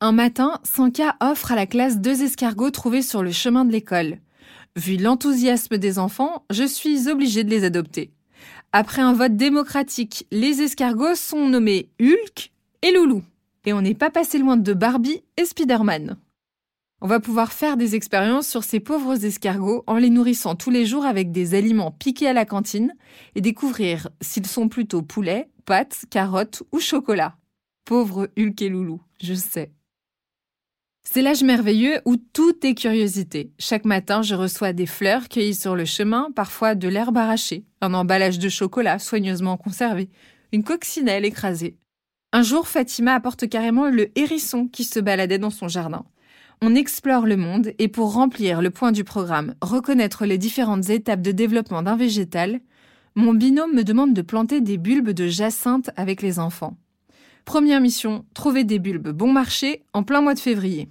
Un 0.02 0.14
matin, 0.14 0.60
Sanka 0.64 1.16
offre 1.20 1.52
à 1.52 1.56
la 1.56 1.68
classe 1.68 2.00
deux 2.00 2.24
escargots 2.24 2.72
trouvés 2.72 3.04
sur 3.04 3.22
le 3.22 3.32
chemin 3.32 3.66
de 3.66 3.72
l'école. 3.72 4.18
Vu 4.76 4.98
l'enthousiasme 4.98 5.78
des 5.78 6.00
enfants, 6.00 6.46
je 6.50 6.64
suis 6.64 7.08
obligée 7.08 7.44
de 7.44 7.50
les 7.50 7.66
adopter. 7.66 8.12
Après 8.72 9.02
un 9.02 9.14
vote 9.14 9.36
démocratique, 9.36 10.26
les 10.32 10.62
escargots 10.62 11.16
sont 11.16 11.50
nommés 11.50 11.90
Hulk 12.02 12.52
et 12.82 12.92
Loulou. 12.92 13.24
Et 13.66 13.74
on 13.74 13.82
n'est 13.82 13.94
pas 13.94 14.10
passé 14.10 14.38
loin 14.38 14.58
de 14.58 14.74
Barbie 14.74 15.24
et 15.38 15.46
Spider-Man. 15.46 16.18
On 17.02 17.08
va 17.08 17.22
pouvoir 17.22 17.54
faire 17.54 17.78
des 17.78 17.96
expériences 17.96 18.48
sur 18.48 18.64
ces 18.66 18.82
pauvres 18.82 19.24
escargots 19.24 19.84
en 19.88 19.96
les 19.96 20.10
nourrissant 20.10 20.56
tous 20.56 20.70
les 20.70 20.86
jours 20.86 21.06
avec 21.06 21.32
des 21.32 21.56
aliments 21.56 21.92
piqués 21.92 22.28
à 22.28 22.34
la 22.34 22.46
cantine 22.46 22.94
et 23.36 23.42
découvrir 23.42 24.10
s'ils 24.20 24.48
sont 24.48 24.68
plutôt 24.68 25.02
poulet, 25.02 25.50
pâtes, 25.66 26.06
carottes 26.10 26.64
ou 26.74 26.80
chocolat. 26.80 27.38
Pauvre 27.86 28.30
Hulk 28.38 28.62
et 28.62 28.70
Loulou, 28.70 29.02
je 29.22 29.34
sais. 29.34 29.72
C'est 31.04 31.22
l'âge 31.22 31.42
merveilleux 31.42 32.02
où 32.06 32.18
tout 32.18 32.66
est 32.66 32.76
curiosité. 32.76 33.52
Chaque 33.58 33.86
matin, 33.86 34.22
je 34.22 34.36
reçois 34.36 34.74
des 34.74 34.86
fleurs 34.86 35.30
cueillies 35.30 35.56
sur 35.56 35.76
le 35.76 35.86
chemin, 35.86 36.30
parfois 36.36 36.76
de 36.76 36.88
l'herbe 36.88 37.18
arrachée, 37.18 37.66
un 37.82 37.94
emballage 37.94 38.40
de 38.40 38.50
chocolat 38.50 39.00
soigneusement 39.00 39.58
conservé, 39.58 40.10
une 40.52 40.64
coccinelle 40.64 41.26
écrasée. 41.26 41.78
Un 42.32 42.44
jour, 42.44 42.68
Fatima 42.68 43.16
apporte 43.16 43.50
carrément 43.50 43.90
le 43.90 44.12
hérisson 44.16 44.68
qui 44.68 44.84
se 44.84 45.00
baladait 45.00 45.40
dans 45.40 45.50
son 45.50 45.68
jardin. 45.68 46.06
On 46.62 46.76
explore 46.76 47.26
le 47.26 47.38
monde 47.38 47.74
et 47.80 47.88
pour 47.88 48.14
remplir 48.14 48.62
le 48.62 48.70
point 48.70 48.92
du 48.92 49.04
programme, 49.04 49.56
reconnaître 49.62 50.26
les 50.26 50.38
différentes 50.38 50.90
étapes 50.90 51.22
de 51.22 51.32
développement 51.32 51.82
d'un 51.82 51.96
végétal, 51.96 52.60
mon 53.16 53.34
binôme 53.34 53.74
me 53.74 53.84
demande 53.84 54.14
de 54.14 54.22
planter 54.22 54.62
des 54.62 54.78
bulbes 54.78 55.10
de 55.10 55.28
jacinthe 55.28 55.90
avec 55.96 56.22
les 56.22 56.38
enfants. 56.38 56.78
Première 57.46 57.82
mission, 57.82 58.26
trouver 58.36 58.64
des 58.64 58.78
bulbes 58.78 59.10
bon 59.10 59.34
marché 59.34 59.84
en 59.94 60.04
plein 60.04 60.22
mois 60.22 60.36
de 60.36 60.40
février. 60.40 60.90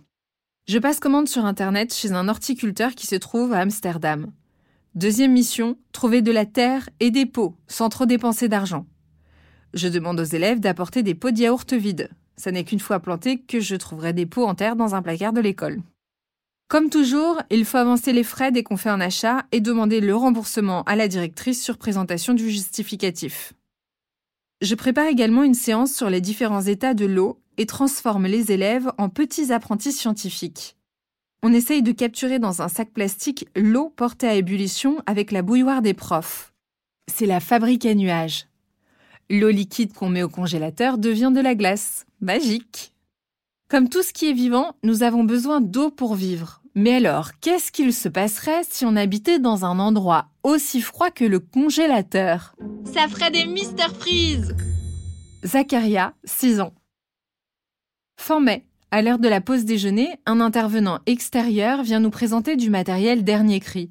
Je 0.66 0.78
passe 0.78 0.98
commande 0.98 1.28
sur 1.28 1.44
Internet 1.44 1.94
chez 1.94 2.12
un 2.12 2.28
horticulteur 2.28 2.96
qui 2.96 3.06
se 3.06 3.14
trouve 3.14 3.52
à 3.52 3.60
Amsterdam. 3.60 4.32
Deuxième 4.96 5.32
mission, 5.32 5.78
trouver 5.92 6.20
de 6.20 6.32
la 6.32 6.46
terre 6.46 6.88
et 6.98 7.12
des 7.12 7.26
pots 7.26 7.54
sans 7.68 7.90
trop 7.90 8.06
dépenser 8.06 8.48
d'argent. 8.48 8.86
Je 9.74 9.88
demande 9.88 10.20
aux 10.20 10.24
élèves 10.24 10.60
d'apporter 10.60 11.02
des 11.02 11.14
pots 11.14 11.30
de 11.30 11.38
yaourt 11.38 11.72
vides. 11.72 12.10
Ça 12.36 12.52
n'est 12.52 12.64
qu'une 12.64 12.80
fois 12.80 13.00
planté 13.00 13.38
que 13.38 13.60
je 13.60 13.76
trouverai 13.76 14.12
des 14.12 14.26
pots 14.26 14.46
en 14.46 14.54
terre 14.54 14.76
dans 14.76 14.94
un 14.94 15.02
placard 15.02 15.32
de 15.32 15.40
l'école. 15.40 15.82
Comme 16.68 16.90
toujours, 16.90 17.40
il 17.50 17.64
faut 17.64 17.78
avancer 17.78 18.12
les 18.12 18.24
frais 18.24 18.52
dès 18.52 18.62
qu'on 18.62 18.76
fait 18.76 18.90
un 18.90 19.00
achat 19.00 19.46
et 19.52 19.60
demander 19.60 20.00
le 20.00 20.14
remboursement 20.14 20.82
à 20.84 20.96
la 20.96 21.08
directrice 21.08 21.62
sur 21.62 21.78
présentation 21.78 22.34
du 22.34 22.50
justificatif. 22.50 23.54
Je 24.60 24.74
prépare 24.74 25.06
également 25.06 25.44
une 25.44 25.54
séance 25.54 25.94
sur 25.94 26.10
les 26.10 26.20
différents 26.20 26.62
états 26.62 26.94
de 26.94 27.06
l'eau 27.06 27.40
et 27.56 27.66
transforme 27.66 28.26
les 28.26 28.52
élèves 28.52 28.90
en 28.98 29.08
petits 29.08 29.52
apprentis 29.52 29.92
scientifiques. 29.92 30.76
On 31.42 31.52
essaye 31.52 31.82
de 31.82 31.92
capturer 31.92 32.38
dans 32.38 32.62
un 32.62 32.68
sac 32.68 32.90
plastique 32.90 33.48
l'eau 33.54 33.90
portée 33.90 34.28
à 34.28 34.34
ébullition 34.34 34.98
avec 35.06 35.30
la 35.30 35.42
bouilloire 35.42 35.82
des 35.82 35.94
profs. 35.94 36.52
C'est 37.10 37.26
la 37.26 37.40
fabrique 37.40 37.86
à 37.86 37.94
nuages. 37.94 38.46
L'eau 39.30 39.50
liquide 39.50 39.92
qu'on 39.92 40.08
met 40.08 40.22
au 40.22 40.30
congélateur 40.30 40.96
devient 40.96 41.30
de 41.34 41.40
la 41.40 41.54
glace. 41.54 42.06
Magique 42.22 42.94
Comme 43.68 43.90
tout 43.90 44.02
ce 44.02 44.14
qui 44.14 44.30
est 44.30 44.32
vivant, 44.32 44.72
nous 44.82 45.02
avons 45.02 45.22
besoin 45.22 45.60
d'eau 45.60 45.90
pour 45.90 46.14
vivre. 46.14 46.62
Mais 46.74 46.94
alors, 46.94 47.32
qu'est-ce 47.40 47.70
qu'il 47.70 47.92
se 47.92 48.08
passerait 48.08 48.62
si 48.70 48.86
on 48.86 48.96
habitait 48.96 49.38
dans 49.38 49.66
un 49.66 49.80
endroit 49.80 50.28
aussi 50.44 50.80
froid 50.80 51.10
que 51.10 51.26
le 51.26 51.40
congélateur? 51.40 52.54
Ça 52.86 53.06
ferait 53.06 53.30
des 53.30 53.44
Mister 53.44 53.88
Freeze 53.98 54.56
Zacharia, 55.44 56.14
6 56.24 56.60
ans. 56.60 56.72
Fin 58.18 58.40
mai, 58.40 58.64
à 58.90 59.02
l'heure 59.02 59.18
de 59.18 59.28
la 59.28 59.42
pause 59.42 59.66
déjeuner, 59.66 60.08
un 60.24 60.40
intervenant 60.40 61.00
extérieur 61.04 61.82
vient 61.82 62.00
nous 62.00 62.10
présenter 62.10 62.56
du 62.56 62.70
matériel 62.70 63.24
dernier 63.24 63.60
cri. 63.60 63.90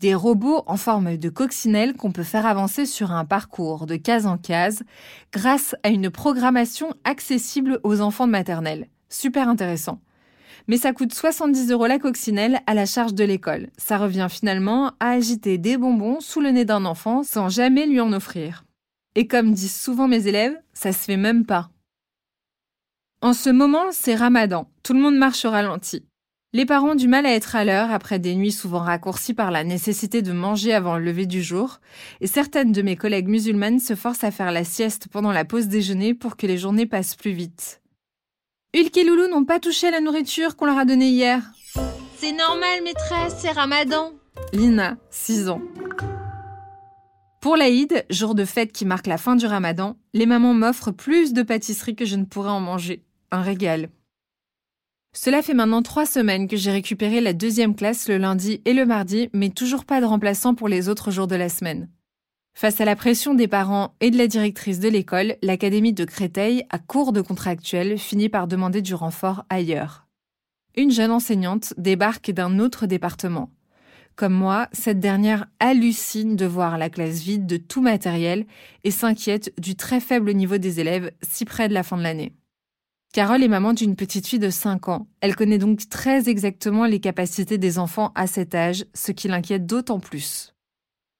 Des 0.00 0.14
robots 0.14 0.62
en 0.66 0.76
forme 0.76 1.16
de 1.16 1.28
coccinelle 1.28 1.94
qu'on 1.94 2.12
peut 2.12 2.22
faire 2.22 2.46
avancer 2.46 2.86
sur 2.86 3.10
un 3.10 3.24
parcours 3.24 3.86
de 3.86 3.96
case 3.96 4.26
en 4.26 4.38
case 4.38 4.84
grâce 5.32 5.74
à 5.82 5.88
une 5.88 6.08
programmation 6.08 6.94
accessible 7.02 7.80
aux 7.82 8.00
enfants 8.00 8.28
de 8.28 8.32
maternelle. 8.32 8.86
Super 9.08 9.48
intéressant. 9.48 10.00
Mais 10.68 10.76
ça 10.76 10.92
coûte 10.92 11.12
70 11.12 11.72
euros 11.72 11.86
la 11.86 11.98
coccinelle 11.98 12.60
à 12.68 12.74
la 12.74 12.86
charge 12.86 13.14
de 13.14 13.24
l'école. 13.24 13.70
Ça 13.76 13.98
revient 13.98 14.28
finalement 14.30 14.92
à 15.00 15.10
agiter 15.10 15.58
des 15.58 15.76
bonbons 15.76 16.20
sous 16.20 16.40
le 16.40 16.50
nez 16.50 16.64
d'un 16.64 16.84
enfant 16.84 17.24
sans 17.24 17.48
jamais 17.48 17.86
lui 17.86 18.00
en 18.00 18.12
offrir. 18.12 18.64
Et 19.16 19.26
comme 19.26 19.52
disent 19.52 19.80
souvent 19.80 20.06
mes 20.06 20.28
élèves, 20.28 20.56
ça 20.74 20.92
se 20.92 20.98
fait 20.98 21.16
même 21.16 21.44
pas. 21.44 21.70
En 23.20 23.32
ce 23.32 23.50
moment, 23.50 23.86
c'est 23.90 24.14
Ramadan. 24.14 24.70
Tout 24.84 24.92
le 24.92 25.00
monde 25.00 25.16
marche 25.16 25.44
au 25.44 25.50
ralenti. 25.50 26.04
Les 26.54 26.64
parents 26.64 26.92
ont 26.92 26.94
du 26.94 27.08
mal 27.08 27.26
à 27.26 27.34
être 27.34 27.56
à 27.56 27.64
l'heure 27.66 27.90
après 27.90 28.18
des 28.18 28.34
nuits 28.34 28.52
souvent 28.52 28.78
raccourcies 28.78 29.34
par 29.34 29.50
la 29.50 29.64
nécessité 29.64 30.22
de 30.22 30.32
manger 30.32 30.72
avant 30.72 30.96
le 30.96 31.04
lever 31.04 31.26
du 31.26 31.42
jour, 31.42 31.78
et 32.22 32.26
certaines 32.26 32.72
de 32.72 32.80
mes 32.80 32.96
collègues 32.96 33.28
musulmanes 33.28 33.80
se 33.80 33.94
forcent 33.94 34.24
à 34.24 34.30
faire 34.30 34.50
la 34.50 34.64
sieste 34.64 35.08
pendant 35.08 35.30
la 35.30 35.44
pause 35.44 35.68
déjeuner 35.68 36.14
pour 36.14 36.38
que 36.38 36.46
les 36.46 36.56
journées 36.56 36.86
passent 36.86 37.16
plus 37.16 37.32
vite. 37.32 37.82
Hulk 38.74 38.96
et 38.96 39.04
Loulou 39.04 39.28
n'ont 39.28 39.44
pas 39.44 39.60
touché 39.60 39.90
la 39.90 40.00
nourriture 40.00 40.56
qu'on 40.56 40.64
leur 40.64 40.78
a 40.78 40.86
donnée 40.86 41.10
hier. 41.10 41.42
C'est 42.16 42.32
normal, 42.32 42.82
maîtresse, 42.82 43.36
c'est 43.40 43.52
Ramadan. 43.52 44.14
Lina, 44.54 44.96
6 45.10 45.50
ans. 45.50 45.60
Pour 47.42 47.56
l'Aïd, 47.56 48.06
jour 48.08 48.34
de 48.34 48.46
fête 48.46 48.72
qui 48.72 48.86
marque 48.86 49.06
la 49.06 49.18
fin 49.18 49.36
du 49.36 49.44
Ramadan, 49.44 49.98
les 50.14 50.24
mamans 50.24 50.54
m'offrent 50.54 50.92
plus 50.92 51.34
de 51.34 51.42
pâtisseries 51.42 51.94
que 51.94 52.06
je 52.06 52.16
ne 52.16 52.24
pourrais 52.24 52.50
en 52.50 52.60
manger. 52.60 53.04
Un 53.30 53.42
régal. 53.42 53.90
Cela 55.12 55.42
fait 55.42 55.54
maintenant 55.54 55.82
trois 55.82 56.06
semaines 56.06 56.48
que 56.48 56.56
j'ai 56.56 56.70
récupéré 56.70 57.20
la 57.20 57.32
deuxième 57.32 57.74
classe 57.74 58.08
le 58.08 58.18
lundi 58.18 58.60
et 58.64 58.72
le 58.72 58.86
mardi, 58.86 59.30
mais 59.32 59.50
toujours 59.50 59.84
pas 59.84 60.00
de 60.00 60.06
remplaçant 60.06 60.54
pour 60.54 60.68
les 60.68 60.88
autres 60.88 61.10
jours 61.10 61.26
de 61.26 61.36
la 61.36 61.48
semaine. 61.48 61.88
Face 62.54 62.80
à 62.80 62.84
la 62.84 62.96
pression 62.96 63.34
des 63.34 63.46
parents 63.46 63.94
et 64.00 64.10
de 64.10 64.18
la 64.18 64.26
directrice 64.26 64.80
de 64.80 64.88
l'école, 64.88 65.36
l'Académie 65.42 65.92
de 65.92 66.04
Créteil, 66.04 66.64
à 66.70 66.78
court 66.78 67.12
de 67.12 67.20
contractuels, 67.20 67.98
finit 67.98 68.28
par 68.28 68.48
demander 68.48 68.82
du 68.82 68.94
renfort 68.94 69.44
ailleurs. 69.48 70.08
Une 70.76 70.90
jeune 70.90 71.12
enseignante 71.12 71.72
débarque 71.78 72.30
d'un 72.30 72.58
autre 72.58 72.86
département. 72.86 73.50
Comme 74.16 74.34
moi, 74.34 74.68
cette 74.72 74.98
dernière 74.98 75.46
hallucine 75.60 76.34
de 76.34 76.46
voir 76.46 76.76
la 76.78 76.90
classe 76.90 77.20
vide 77.20 77.46
de 77.46 77.56
tout 77.56 77.80
matériel 77.80 78.46
et 78.82 78.90
s'inquiète 78.90 79.52
du 79.58 79.76
très 79.76 80.00
faible 80.00 80.34
niveau 80.34 80.58
des 80.58 80.80
élèves 80.80 81.12
si 81.22 81.44
près 81.44 81.68
de 81.68 81.74
la 81.74 81.84
fin 81.84 81.96
de 81.96 82.02
l'année. 82.02 82.32
Carole 83.14 83.42
est 83.42 83.48
maman 83.48 83.72
d'une 83.72 83.96
petite 83.96 84.26
fille 84.26 84.38
de 84.38 84.50
5 84.50 84.88
ans. 84.88 85.06
Elle 85.22 85.34
connaît 85.34 85.58
donc 85.58 85.88
très 85.88 86.28
exactement 86.28 86.84
les 86.84 87.00
capacités 87.00 87.56
des 87.56 87.78
enfants 87.78 88.12
à 88.14 88.26
cet 88.26 88.54
âge, 88.54 88.84
ce 88.92 89.12
qui 89.12 89.28
l'inquiète 89.28 89.64
d'autant 89.64 89.98
plus. 89.98 90.52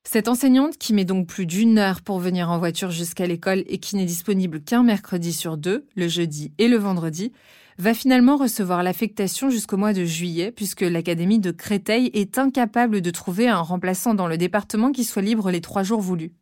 Cette 0.06 0.28
enseignante, 0.28 0.76
qui 0.76 0.92
met 0.92 1.06
donc 1.06 1.26
plus 1.26 1.46
d'une 1.46 1.78
heure 1.78 2.02
pour 2.02 2.18
venir 2.18 2.50
en 2.50 2.58
voiture 2.58 2.90
jusqu'à 2.90 3.26
l'école 3.26 3.64
et 3.66 3.78
qui 3.78 3.96
n'est 3.96 4.04
disponible 4.04 4.60
qu'un 4.60 4.82
mercredi 4.82 5.32
sur 5.32 5.56
deux, 5.56 5.86
le 5.96 6.08
jeudi 6.08 6.52
et 6.58 6.68
le 6.68 6.76
vendredi, 6.76 7.32
va 7.78 7.94
finalement 7.94 8.36
recevoir 8.36 8.82
l'affectation 8.82 9.48
jusqu'au 9.48 9.76
mois 9.78 9.94
de 9.94 10.04
juillet 10.04 10.52
puisque 10.52 10.82
l'Académie 10.82 11.40
de 11.40 11.52
Créteil 11.52 12.10
est 12.12 12.38
incapable 12.38 13.00
de 13.00 13.10
trouver 13.10 13.48
un 13.48 13.60
remplaçant 13.60 14.14
dans 14.14 14.26
le 14.26 14.36
département 14.36 14.92
qui 14.92 15.04
soit 15.04 15.22
libre 15.22 15.50
les 15.50 15.62
trois 15.62 15.84
jours 15.84 16.00
voulus. 16.00 16.32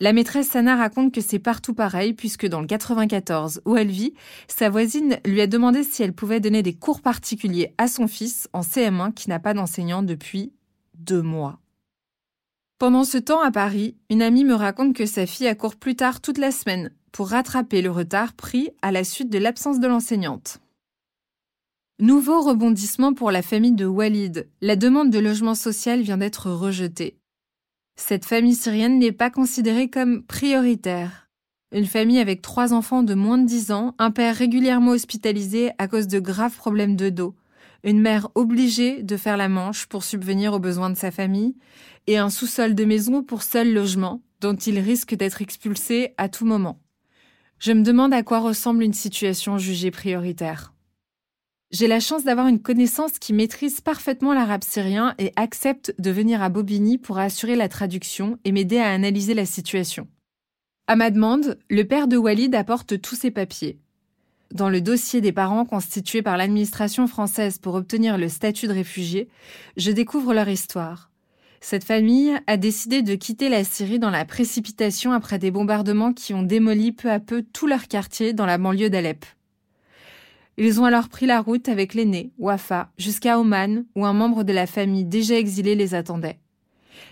La 0.00 0.12
maîtresse 0.12 0.50
Sana 0.50 0.76
raconte 0.76 1.12
que 1.12 1.20
c'est 1.20 1.40
partout 1.40 1.74
pareil 1.74 2.14
puisque 2.14 2.46
dans 2.46 2.60
le 2.60 2.68
94 2.68 3.62
où 3.64 3.76
elle 3.76 3.90
vit, 3.90 4.14
sa 4.46 4.70
voisine 4.70 5.18
lui 5.24 5.40
a 5.40 5.48
demandé 5.48 5.82
si 5.82 6.04
elle 6.04 6.12
pouvait 6.12 6.38
donner 6.38 6.62
des 6.62 6.74
cours 6.74 7.00
particuliers 7.00 7.74
à 7.78 7.88
son 7.88 8.06
fils 8.06 8.48
en 8.52 8.60
CM1 8.60 9.12
qui 9.12 9.28
n'a 9.28 9.40
pas 9.40 9.54
d'enseignant 9.54 10.04
depuis 10.04 10.52
deux 10.94 11.22
mois. 11.22 11.58
Pendant 12.78 13.02
ce 13.02 13.18
temps 13.18 13.40
à 13.40 13.50
Paris, 13.50 13.96
une 14.08 14.22
amie 14.22 14.44
me 14.44 14.54
raconte 14.54 14.94
que 14.94 15.04
sa 15.04 15.26
fille 15.26 15.48
accourt 15.48 15.74
plus 15.74 15.96
tard 15.96 16.20
toute 16.20 16.38
la 16.38 16.52
semaine 16.52 16.92
pour 17.10 17.30
rattraper 17.30 17.82
le 17.82 17.90
retard 17.90 18.34
pris 18.34 18.70
à 18.82 18.92
la 18.92 19.02
suite 19.02 19.30
de 19.30 19.38
l'absence 19.38 19.80
de 19.80 19.88
l'enseignante. 19.88 20.60
Nouveau 21.98 22.40
rebondissement 22.40 23.14
pour 23.14 23.32
la 23.32 23.42
famille 23.42 23.74
de 23.74 23.84
Walid. 23.84 24.48
La 24.60 24.76
demande 24.76 25.10
de 25.10 25.18
logement 25.18 25.56
social 25.56 26.02
vient 26.02 26.18
d'être 26.18 26.48
rejetée. 26.52 27.18
Cette 28.00 28.24
famille 28.24 28.54
syrienne 28.54 29.00
n'est 29.00 29.12
pas 29.12 29.28
considérée 29.28 29.90
comme 29.90 30.22
prioritaire. 30.22 31.28
Une 31.72 31.84
famille 31.84 32.20
avec 32.20 32.40
trois 32.40 32.72
enfants 32.72 33.02
de 33.02 33.12
moins 33.12 33.38
de 33.38 33.46
10 33.46 33.72
ans, 33.72 33.94
un 33.98 34.12
père 34.12 34.36
régulièrement 34.36 34.92
hospitalisé 34.92 35.72
à 35.78 35.88
cause 35.88 36.06
de 36.06 36.20
graves 36.20 36.56
problèmes 36.56 36.94
de 36.94 37.10
dos, 37.10 37.34
une 37.82 38.00
mère 38.00 38.28
obligée 38.36 39.02
de 39.02 39.16
faire 39.16 39.36
la 39.36 39.48
manche 39.48 39.86
pour 39.86 40.04
subvenir 40.04 40.54
aux 40.54 40.60
besoins 40.60 40.90
de 40.90 40.96
sa 40.96 41.10
famille, 41.10 41.56
et 42.06 42.16
un 42.16 42.30
sous-sol 42.30 42.76
de 42.76 42.84
maison 42.84 43.22
pour 43.24 43.42
seul 43.42 43.74
logement, 43.74 44.22
dont 44.40 44.56
il 44.56 44.78
risque 44.78 45.14
d'être 45.16 45.42
expulsé 45.42 46.14
à 46.18 46.28
tout 46.28 46.46
moment. 46.46 46.80
Je 47.58 47.72
me 47.72 47.82
demande 47.82 48.14
à 48.14 48.22
quoi 48.22 48.38
ressemble 48.38 48.84
une 48.84 48.94
situation 48.94 49.58
jugée 49.58 49.90
prioritaire. 49.90 50.72
J'ai 51.70 51.86
la 51.86 52.00
chance 52.00 52.24
d'avoir 52.24 52.46
une 52.46 52.62
connaissance 52.62 53.18
qui 53.18 53.34
maîtrise 53.34 53.82
parfaitement 53.82 54.32
l'arabe 54.32 54.64
syrien 54.64 55.14
et 55.18 55.32
accepte 55.36 55.94
de 55.98 56.10
venir 56.10 56.42
à 56.42 56.48
Bobigny 56.48 56.96
pour 56.96 57.18
assurer 57.18 57.56
la 57.56 57.68
traduction 57.68 58.38
et 58.46 58.52
m'aider 58.52 58.78
à 58.78 58.90
analyser 58.90 59.34
la 59.34 59.44
situation. 59.44 60.08
À 60.86 60.96
ma 60.96 61.10
demande, 61.10 61.58
le 61.68 61.84
père 61.84 62.08
de 62.08 62.16
Walid 62.16 62.54
apporte 62.54 62.98
tous 63.02 63.16
ses 63.16 63.30
papiers. 63.30 63.78
Dans 64.50 64.70
le 64.70 64.80
dossier 64.80 65.20
des 65.20 65.32
parents 65.32 65.66
constitué 65.66 66.22
par 66.22 66.38
l'administration 66.38 67.06
française 67.06 67.58
pour 67.58 67.74
obtenir 67.74 68.16
le 68.16 68.30
statut 68.30 68.66
de 68.66 68.72
réfugié, 68.72 69.28
je 69.76 69.90
découvre 69.90 70.32
leur 70.32 70.48
histoire. 70.48 71.10
Cette 71.60 71.84
famille 71.84 72.32
a 72.46 72.56
décidé 72.56 73.02
de 73.02 73.14
quitter 73.14 73.50
la 73.50 73.62
Syrie 73.62 73.98
dans 73.98 74.08
la 74.08 74.24
précipitation 74.24 75.12
après 75.12 75.38
des 75.38 75.50
bombardements 75.50 76.14
qui 76.14 76.32
ont 76.32 76.42
démoli 76.42 76.92
peu 76.92 77.10
à 77.10 77.20
peu 77.20 77.42
tout 77.42 77.66
leur 77.66 77.88
quartier 77.88 78.32
dans 78.32 78.46
la 78.46 78.56
banlieue 78.56 78.88
d'Alep. 78.88 79.26
Ils 80.60 80.80
ont 80.80 80.84
alors 80.84 81.08
pris 81.08 81.26
la 81.26 81.40
route 81.40 81.68
avec 81.68 81.94
l'aîné, 81.94 82.32
Wafa, 82.36 82.90
jusqu'à 82.98 83.38
Oman, 83.38 83.84
où 83.94 84.04
un 84.04 84.12
membre 84.12 84.42
de 84.42 84.52
la 84.52 84.66
famille 84.66 85.04
déjà 85.04 85.36
exilé 85.36 85.76
les 85.76 85.94
attendait. 85.94 86.40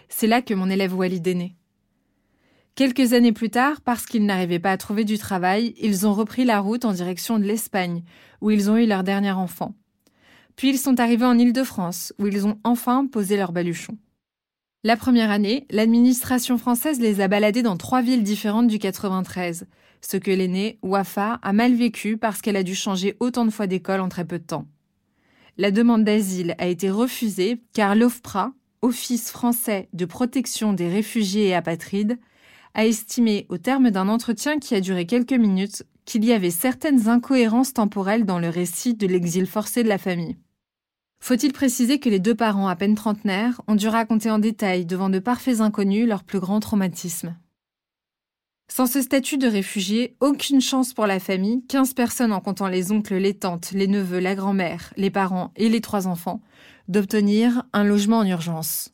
C'est 0.09 0.26
là 0.26 0.43
que 0.43 0.53
mon 0.53 0.69
élève 0.69 0.97
Walid 0.97 1.25
est 1.25 1.35
né. 1.35 1.57
Quelques 2.75 3.12
années 3.12 3.33
plus 3.33 3.50
tard, 3.50 3.83
parce 3.83 4.05
qu'ils 4.05 4.26
n'arrivaient 4.26 4.59
pas 4.59 4.73
à 4.73 4.76
trouver 4.76 5.05
du 5.05 5.17
travail, 5.17 5.75
ils 5.81 6.09
ont 6.09 6.12
repris 6.12 6.45
la 6.45 6.59
route 6.59 6.85
en 6.85 6.93
direction 6.93 7.38
de 7.38 7.45
l'Espagne, 7.45 8.03
où 8.41 8.50
ils 8.50 8.69
ont 8.69 8.76
eu 8.76 8.85
leur 8.85 9.05
dernier 9.05 9.31
enfant. 9.31 9.76
Puis 10.57 10.71
ils 10.71 10.79
sont 10.79 10.99
arrivés 10.99 11.25
en 11.25 11.38
Île-de-France, 11.38 12.15
où 12.19 12.26
ils 12.26 12.49
ont 12.49 12.59
enfin 12.65 13.07
posé 13.07 13.37
leur 13.37 13.53
baluchon. 13.53 13.97
La 14.87 14.97
première 14.97 15.33
année, 15.33 15.66
l'administration 15.73 16.59
française 16.59 17.00
les 17.00 17.21
a 17.21 17.26
baladés 17.26 17.64
dans 17.64 17.76
trois 17.76 18.02
villes 18.02 18.23
différentes 18.23 18.69
du 18.69 18.78
93, 18.78 19.66
ce 20.00 20.16
que 20.16 20.31
l'aînée, 20.31 20.78
Wafa, 20.81 21.40
a 21.43 21.52
mal 21.52 21.75
vécu 21.75 22.16
parce 22.16 22.40
qu'elle 22.40 22.55
a 22.55 22.62
dû 22.62 22.76
changer 22.76 23.16
autant 23.19 23.45
de 23.45 23.50
fois 23.50 23.66
d'école 23.66 24.00
en 24.00 24.09
très 24.09 24.25
peu 24.25 24.38
de 24.38 24.45
temps. 24.45 24.69
La 25.59 25.73
demande 25.73 26.05
d'asile 26.05 26.55
a 26.59 26.69
été 26.69 26.88
refusée 26.88 27.61
car 27.73 27.97
l'OFPRA, 27.97 28.52
Office 28.81 29.33
français 29.33 29.88
de 29.93 30.05
protection 30.05 30.73
des 30.73 30.88
réfugiés 30.88 31.49
et 31.49 31.55
apatrides, 31.57 32.21
a 32.75 32.87
estimé, 32.87 33.47
au 33.49 33.59
terme 33.59 33.90
d'un 33.90 34.07
entretien 34.09 34.61
qui 34.61 34.76
a 34.76 34.81
duré 34.81 35.05
quelques 35.05 35.33
minutes, 35.33 35.83
qu'il 36.05 36.25
y 36.25 36.33
avait 36.33 36.50
certaines 36.50 37.09
incohérences 37.09 37.73
temporelles 37.73 38.25
dans 38.25 38.38
le 38.38 38.50
récit 38.50 38.95
de 38.95 39.09
l'exil 39.09 39.49
forcé 39.49 39.83
de 39.83 39.88
la 39.88 39.99
famille. 39.99 40.37
Faut-il 41.19 41.53
préciser 41.53 41.99
que 41.99 42.09
les 42.09 42.21
deux 42.21 42.35
parents 42.35 42.69
à 42.69 42.77
peine 42.77 42.95
trentenaires 42.95 43.61
ont 43.67 43.75
dû 43.75 43.89
raconter 43.89 44.31
en 44.31 44.39
détail 44.39 44.87
devant 44.87 45.09
de 45.09 45.19
parfaits 45.19 45.61
inconnus 45.61 46.07
leur 46.07 46.25
plus 46.25 46.41
grand 46.41 46.61
traumatisme? 46.61 47.37
Sans 48.69 48.87
ce 48.87 49.01
statut 49.01 49.39
de 49.39 49.47
réfugié, 49.47 50.17
aucune 50.21 50.61
chance 50.61 50.93
pour 50.93 51.07
la 51.07 51.21
famille, 51.21 51.65
15 51.69 51.95
personnes 51.95 52.33
en 52.33 52.41
comptant 52.41 52.69
les 52.69 52.91
oncles, 52.91 53.15
les 53.15 53.35
tantes, 53.35 53.71
les 53.73 53.87
neveux, 53.87 54.19
la 54.19 54.35
grand-mère, 54.35 54.93
les 54.97 55.11
parents 55.11 55.53
et 55.57 55.69
les 55.69 55.81
trois 55.81 56.09
enfants, 56.09 56.43
d'obtenir 56.89 57.65
un 57.73 57.85
logement 57.85 58.19
en 58.19 58.27
urgence. 58.27 58.93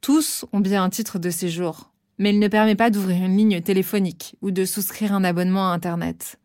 Tous 0.00 0.46
ont 0.52 0.60
bien 0.60 0.82
un 0.82 0.90
titre 0.90 1.18
de 1.18 1.30
séjour, 1.30 1.92
mais 2.18 2.30
il 2.30 2.38
ne 2.38 2.48
permet 2.48 2.76
pas 2.76 2.90
d'ouvrir 2.90 3.24
une 3.24 3.36
ligne 3.36 3.60
téléphonique 3.60 4.36
ou 4.40 4.50
de 4.50 4.64
souscrire 4.64 5.12
un 5.12 5.24
abonnement 5.24 5.70
à 5.70 5.74
Internet. 5.74 6.38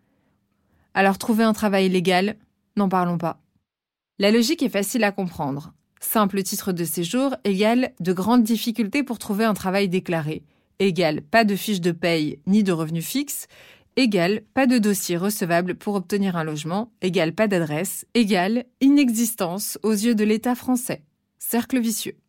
Alors 0.94 1.18
trouver 1.18 1.46
un 1.46 1.54
travail 1.54 1.88
légal, 1.90 2.36
n'en 2.76 2.90
parlons 2.90 3.18
pas. 3.18 3.41
La 4.22 4.30
logique 4.30 4.62
est 4.62 4.70
facile 4.70 5.04
à 5.04 5.12
comprendre. 5.12 5.74
Simple 6.00 6.44
titre 6.44 6.74
de 6.74 6.84
séjour 6.84 7.36
égale 7.44 7.92
de 8.00 8.14
grandes 8.14 8.44
difficultés 8.44 9.02
pour 9.02 9.18
trouver 9.18 9.46
un 9.46 9.56
travail 9.56 9.90
déclaré, 9.90 10.44
égale 10.78 11.24
pas 11.24 11.44
de 11.44 11.56
fiche 11.56 11.82
de 11.82 11.92
paye 11.92 12.38
ni 12.46 12.62
de 12.62 12.72
revenus 12.72 13.04
fixes, 13.04 13.48
égale 13.96 14.44
pas 14.54 14.68
de 14.68 14.78
dossier 14.78 15.18
recevable 15.18 15.74
pour 15.74 15.96
obtenir 15.96 16.36
un 16.36 16.44
logement, 16.44 16.92
égale 17.02 17.34
pas 17.34 17.48
d'adresse, 17.48 18.06
égale 18.14 18.66
inexistence 18.80 19.80
aux 19.82 19.92
yeux 19.92 20.14
de 20.14 20.24
l'État 20.24 20.54
français. 20.54 21.02
Cercle 21.40 21.80
vicieux. 21.80 22.20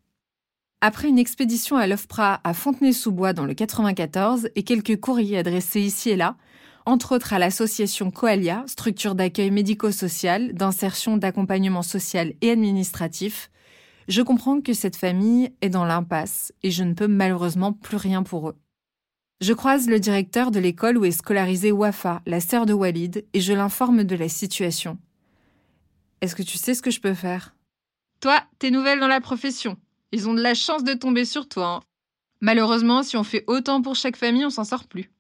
Après 0.81 1.09
une 1.09 1.19
expédition 1.19 1.77
à 1.77 1.87
l'OFPRA 1.87 2.41
à 2.43 2.55
Fontenay-sous-Bois 2.55 3.35
dans 3.35 3.45
le 3.45 3.53
94 3.53 4.49
et 4.55 4.63
quelques 4.63 4.99
courriers 4.99 5.37
adressés 5.37 5.83
ici 5.83 6.09
et 6.09 6.17
là, 6.17 6.39
entre 6.87 7.15
autres 7.15 7.33
à 7.33 7.39
l'association 7.39 8.11
Coalia, 8.11 8.65
structure 8.67 9.15
d'accueil 9.15 9.51
médico-social, 9.51 10.53
d'insertion, 10.53 11.17
d'accompagnement 11.17 11.83
social 11.83 12.35
et 12.41 12.51
administratif, 12.51 13.51
je 14.09 14.23
comprends 14.23 14.61
que 14.61 14.73
cette 14.73 14.97
famille 14.97 15.53
est 15.61 15.69
dans 15.69 15.85
l'impasse 15.85 16.53
et 16.63 16.71
je 16.71 16.83
ne 16.83 16.95
peux 16.95 17.07
malheureusement 17.07 17.73
plus 17.73 17.97
rien 17.97 18.23
pour 18.23 18.49
eux. 18.49 18.57
Je 19.41 19.53
croise 19.53 19.89
le 19.89 19.99
directeur 19.99 20.51
de 20.51 20.61
l'école 20.61 20.99
où 20.99 21.05
est 21.05 21.11
scolarisée 21.11 21.73
Wafa, 21.73 22.23
la 22.27 22.41
sœur 22.41 22.67
de 22.67 22.73
Walid, 22.73 23.25
et 23.33 23.41
je 23.41 23.53
l'informe 23.53 24.05
de 24.05 24.15
la 24.15 24.29
situation. 24.29 24.99
Est-ce 26.21 26.37
que 26.37 26.45
tu 26.45 26.59
sais 26.59 26.75
ce 26.75 26.83
que 26.83 26.93
je 26.93 27.01
peux 27.01 27.15
faire? 27.15 27.55
Toi, 28.21 28.41
t'es 28.61 28.71
nouvelle 28.71 29.01
dans 29.01 29.09
la 29.09 29.21
profession. 29.21 29.77
Ils 30.13 30.29
ont 30.29 30.35
de 30.35 30.41
la 30.41 30.55
chance 30.55 30.85
de 30.85 30.95
tomber 30.95 31.25
sur 31.25 31.49
toi. 31.49 31.67
Hein. 31.67 31.81
Malheureusement, 32.41 33.03
si 33.03 33.17
on 33.17 33.25
fait 33.25 33.43
autant 33.49 33.83
pour 33.83 33.97
chaque 33.97 34.17
famille, 34.17 34.45
on 34.45 34.51
s'en 34.51 34.65
sort 34.65 34.85
plus. 34.85 35.11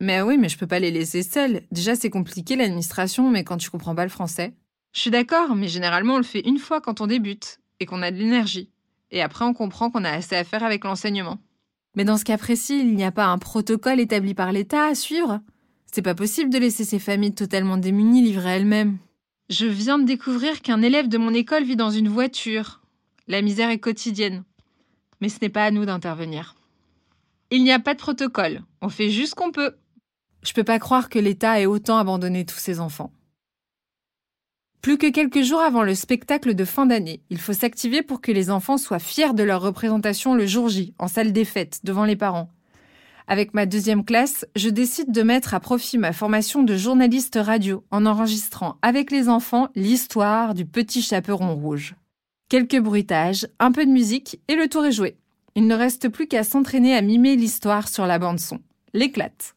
Mais 0.00 0.20
oui, 0.20 0.36
mais 0.36 0.48
je 0.48 0.58
peux 0.58 0.66
pas 0.66 0.78
les 0.78 0.90
laisser 0.90 1.22
seuls. 1.22 1.62
Déjà, 1.70 1.94
c'est 1.94 2.10
compliqué 2.10 2.56
l'administration, 2.56 3.30
mais 3.30 3.44
quand 3.44 3.56
tu 3.56 3.70
comprends 3.70 3.94
pas 3.94 4.04
le 4.04 4.10
français. 4.10 4.54
Je 4.92 5.00
suis 5.00 5.10
d'accord, 5.10 5.54
mais 5.54 5.68
généralement, 5.68 6.14
on 6.14 6.18
le 6.18 6.22
fait 6.22 6.46
une 6.46 6.58
fois 6.58 6.80
quand 6.80 7.00
on 7.00 7.06
débute 7.06 7.60
et 7.80 7.86
qu'on 7.86 8.02
a 8.02 8.10
de 8.10 8.16
l'énergie. 8.16 8.70
Et 9.10 9.22
après, 9.22 9.44
on 9.44 9.54
comprend 9.54 9.90
qu'on 9.90 10.04
a 10.04 10.10
assez 10.10 10.36
à 10.36 10.44
faire 10.44 10.64
avec 10.64 10.84
l'enseignement. 10.84 11.38
Mais 11.94 12.04
dans 12.04 12.18
ce 12.18 12.24
cas 12.24 12.38
précis, 12.38 12.80
il 12.80 12.94
n'y 12.94 13.04
a 13.04 13.12
pas 13.12 13.26
un 13.26 13.38
protocole 13.38 14.00
établi 14.00 14.34
par 14.34 14.52
l'État 14.52 14.84
à 14.84 14.94
suivre? 14.94 15.40
C'est 15.90 16.02
pas 16.02 16.14
possible 16.14 16.50
de 16.50 16.58
laisser 16.58 16.84
ces 16.84 16.98
familles 16.98 17.34
totalement 17.34 17.78
démunies 17.78 18.22
livrer 18.22 18.50
elles-mêmes. 18.50 18.98
Je 19.48 19.66
viens 19.66 19.98
de 19.98 20.04
découvrir 20.04 20.60
qu'un 20.60 20.82
élève 20.82 21.08
de 21.08 21.18
mon 21.18 21.32
école 21.32 21.64
vit 21.64 21.76
dans 21.76 21.90
une 21.90 22.08
voiture. 22.08 22.82
La 23.28 23.40
misère 23.40 23.70
est 23.70 23.78
quotidienne. 23.78 24.44
Mais 25.20 25.28
ce 25.28 25.38
n'est 25.40 25.48
pas 25.48 25.64
à 25.64 25.70
nous 25.70 25.86
d'intervenir. 25.86 26.54
Il 27.50 27.62
n'y 27.62 27.72
a 27.72 27.78
pas 27.78 27.94
de 27.94 28.00
protocole. 28.00 28.62
On 28.82 28.88
fait 28.88 29.08
juste 29.08 29.34
qu'on 29.34 29.52
peut. 29.52 29.74
Je 30.42 30.52
peux 30.52 30.64
pas 30.64 30.78
croire 30.78 31.08
que 31.08 31.18
l'État 31.18 31.60
ait 31.60 31.66
autant 31.66 31.98
abandonné 31.98 32.44
tous 32.44 32.58
ses 32.58 32.80
enfants. 32.80 33.12
Plus 34.80 34.98
que 34.98 35.10
quelques 35.10 35.42
jours 35.42 35.60
avant 35.60 35.82
le 35.82 35.96
spectacle 35.96 36.54
de 36.54 36.64
fin 36.64 36.86
d'année, 36.86 37.20
il 37.28 37.38
faut 37.38 37.52
s'activer 37.52 38.02
pour 38.02 38.20
que 38.20 38.30
les 38.30 38.50
enfants 38.50 38.78
soient 38.78 39.00
fiers 39.00 39.34
de 39.34 39.42
leur 39.42 39.60
représentation 39.60 40.34
le 40.34 40.46
jour 40.46 40.68
J, 40.68 40.94
en 40.98 41.08
salle 41.08 41.32
des 41.32 41.44
fêtes, 41.44 41.80
devant 41.82 42.04
les 42.04 42.14
parents. 42.14 42.50
Avec 43.28 43.54
ma 43.54 43.66
deuxième 43.66 44.04
classe, 44.04 44.46
je 44.54 44.68
décide 44.68 45.10
de 45.10 45.22
mettre 45.22 45.54
à 45.54 45.60
profit 45.60 45.98
ma 45.98 46.12
formation 46.12 46.62
de 46.62 46.76
journaliste 46.76 47.36
radio 47.42 47.84
en 47.90 48.06
enregistrant 48.06 48.78
avec 48.82 49.10
les 49.10 49.28
enfants 49.28 49.68
l'histoire 49.74 50.54
du 50.54 50.64
petit 50.64 51.02
chaperon 51.02 51.56
rouge. 51.56 51.96
Quelques 52.48 52.78
bruitages, 52.78 53.48
un 53.58 53.72
peu 53.72 53.84
de 53.84 53.90
musique 53.90 54.40
et 54.46 54.54
le 54.54 54.68
tour 54.68 54.84
est 54.84 54.92
joué. 54.92 55.16
Il 55.56 55.66
ne 55.66 55.74
reste 55.74 56.08
plus 56.08 56.28
qu'à 56.28 56.44
s'entraîner 56.44 56.94
à 56.94 57.02
mimer 57.02 57.34
l'histoire 57.34 57.88
sur 57.88 58.06
la 58.06 58.20
bande 58.20 58.38
son. 58.38 58.60
L'éclate. 58.92 59.56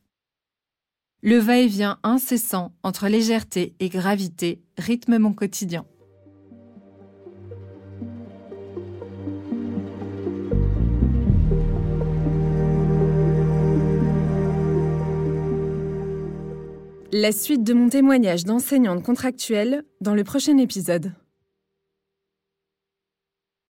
Le 1.22 1.38
va-et-vient 1.38 2.00
incessant 2.04 2.72
entre 2.82 3.10
légèreté 3.10 3.76
et 3.82 3.90
gravité 3.90 4.62
rythme 4.78 5.18
mon 5.18 5.34
quotidien. 5.34 5.86
La 17.12 17.34
suite 17.34 17.66
de 17.66 17.74
mon 17.74 17.90
témoignage 17.90 18.46
d'enseignante 18.46 19.04
contractuelle 19.04 19.84
dans 20.00 20.16
le 20.16 20.24
prochain 20.24 20.58
épisode. 20.58 21.12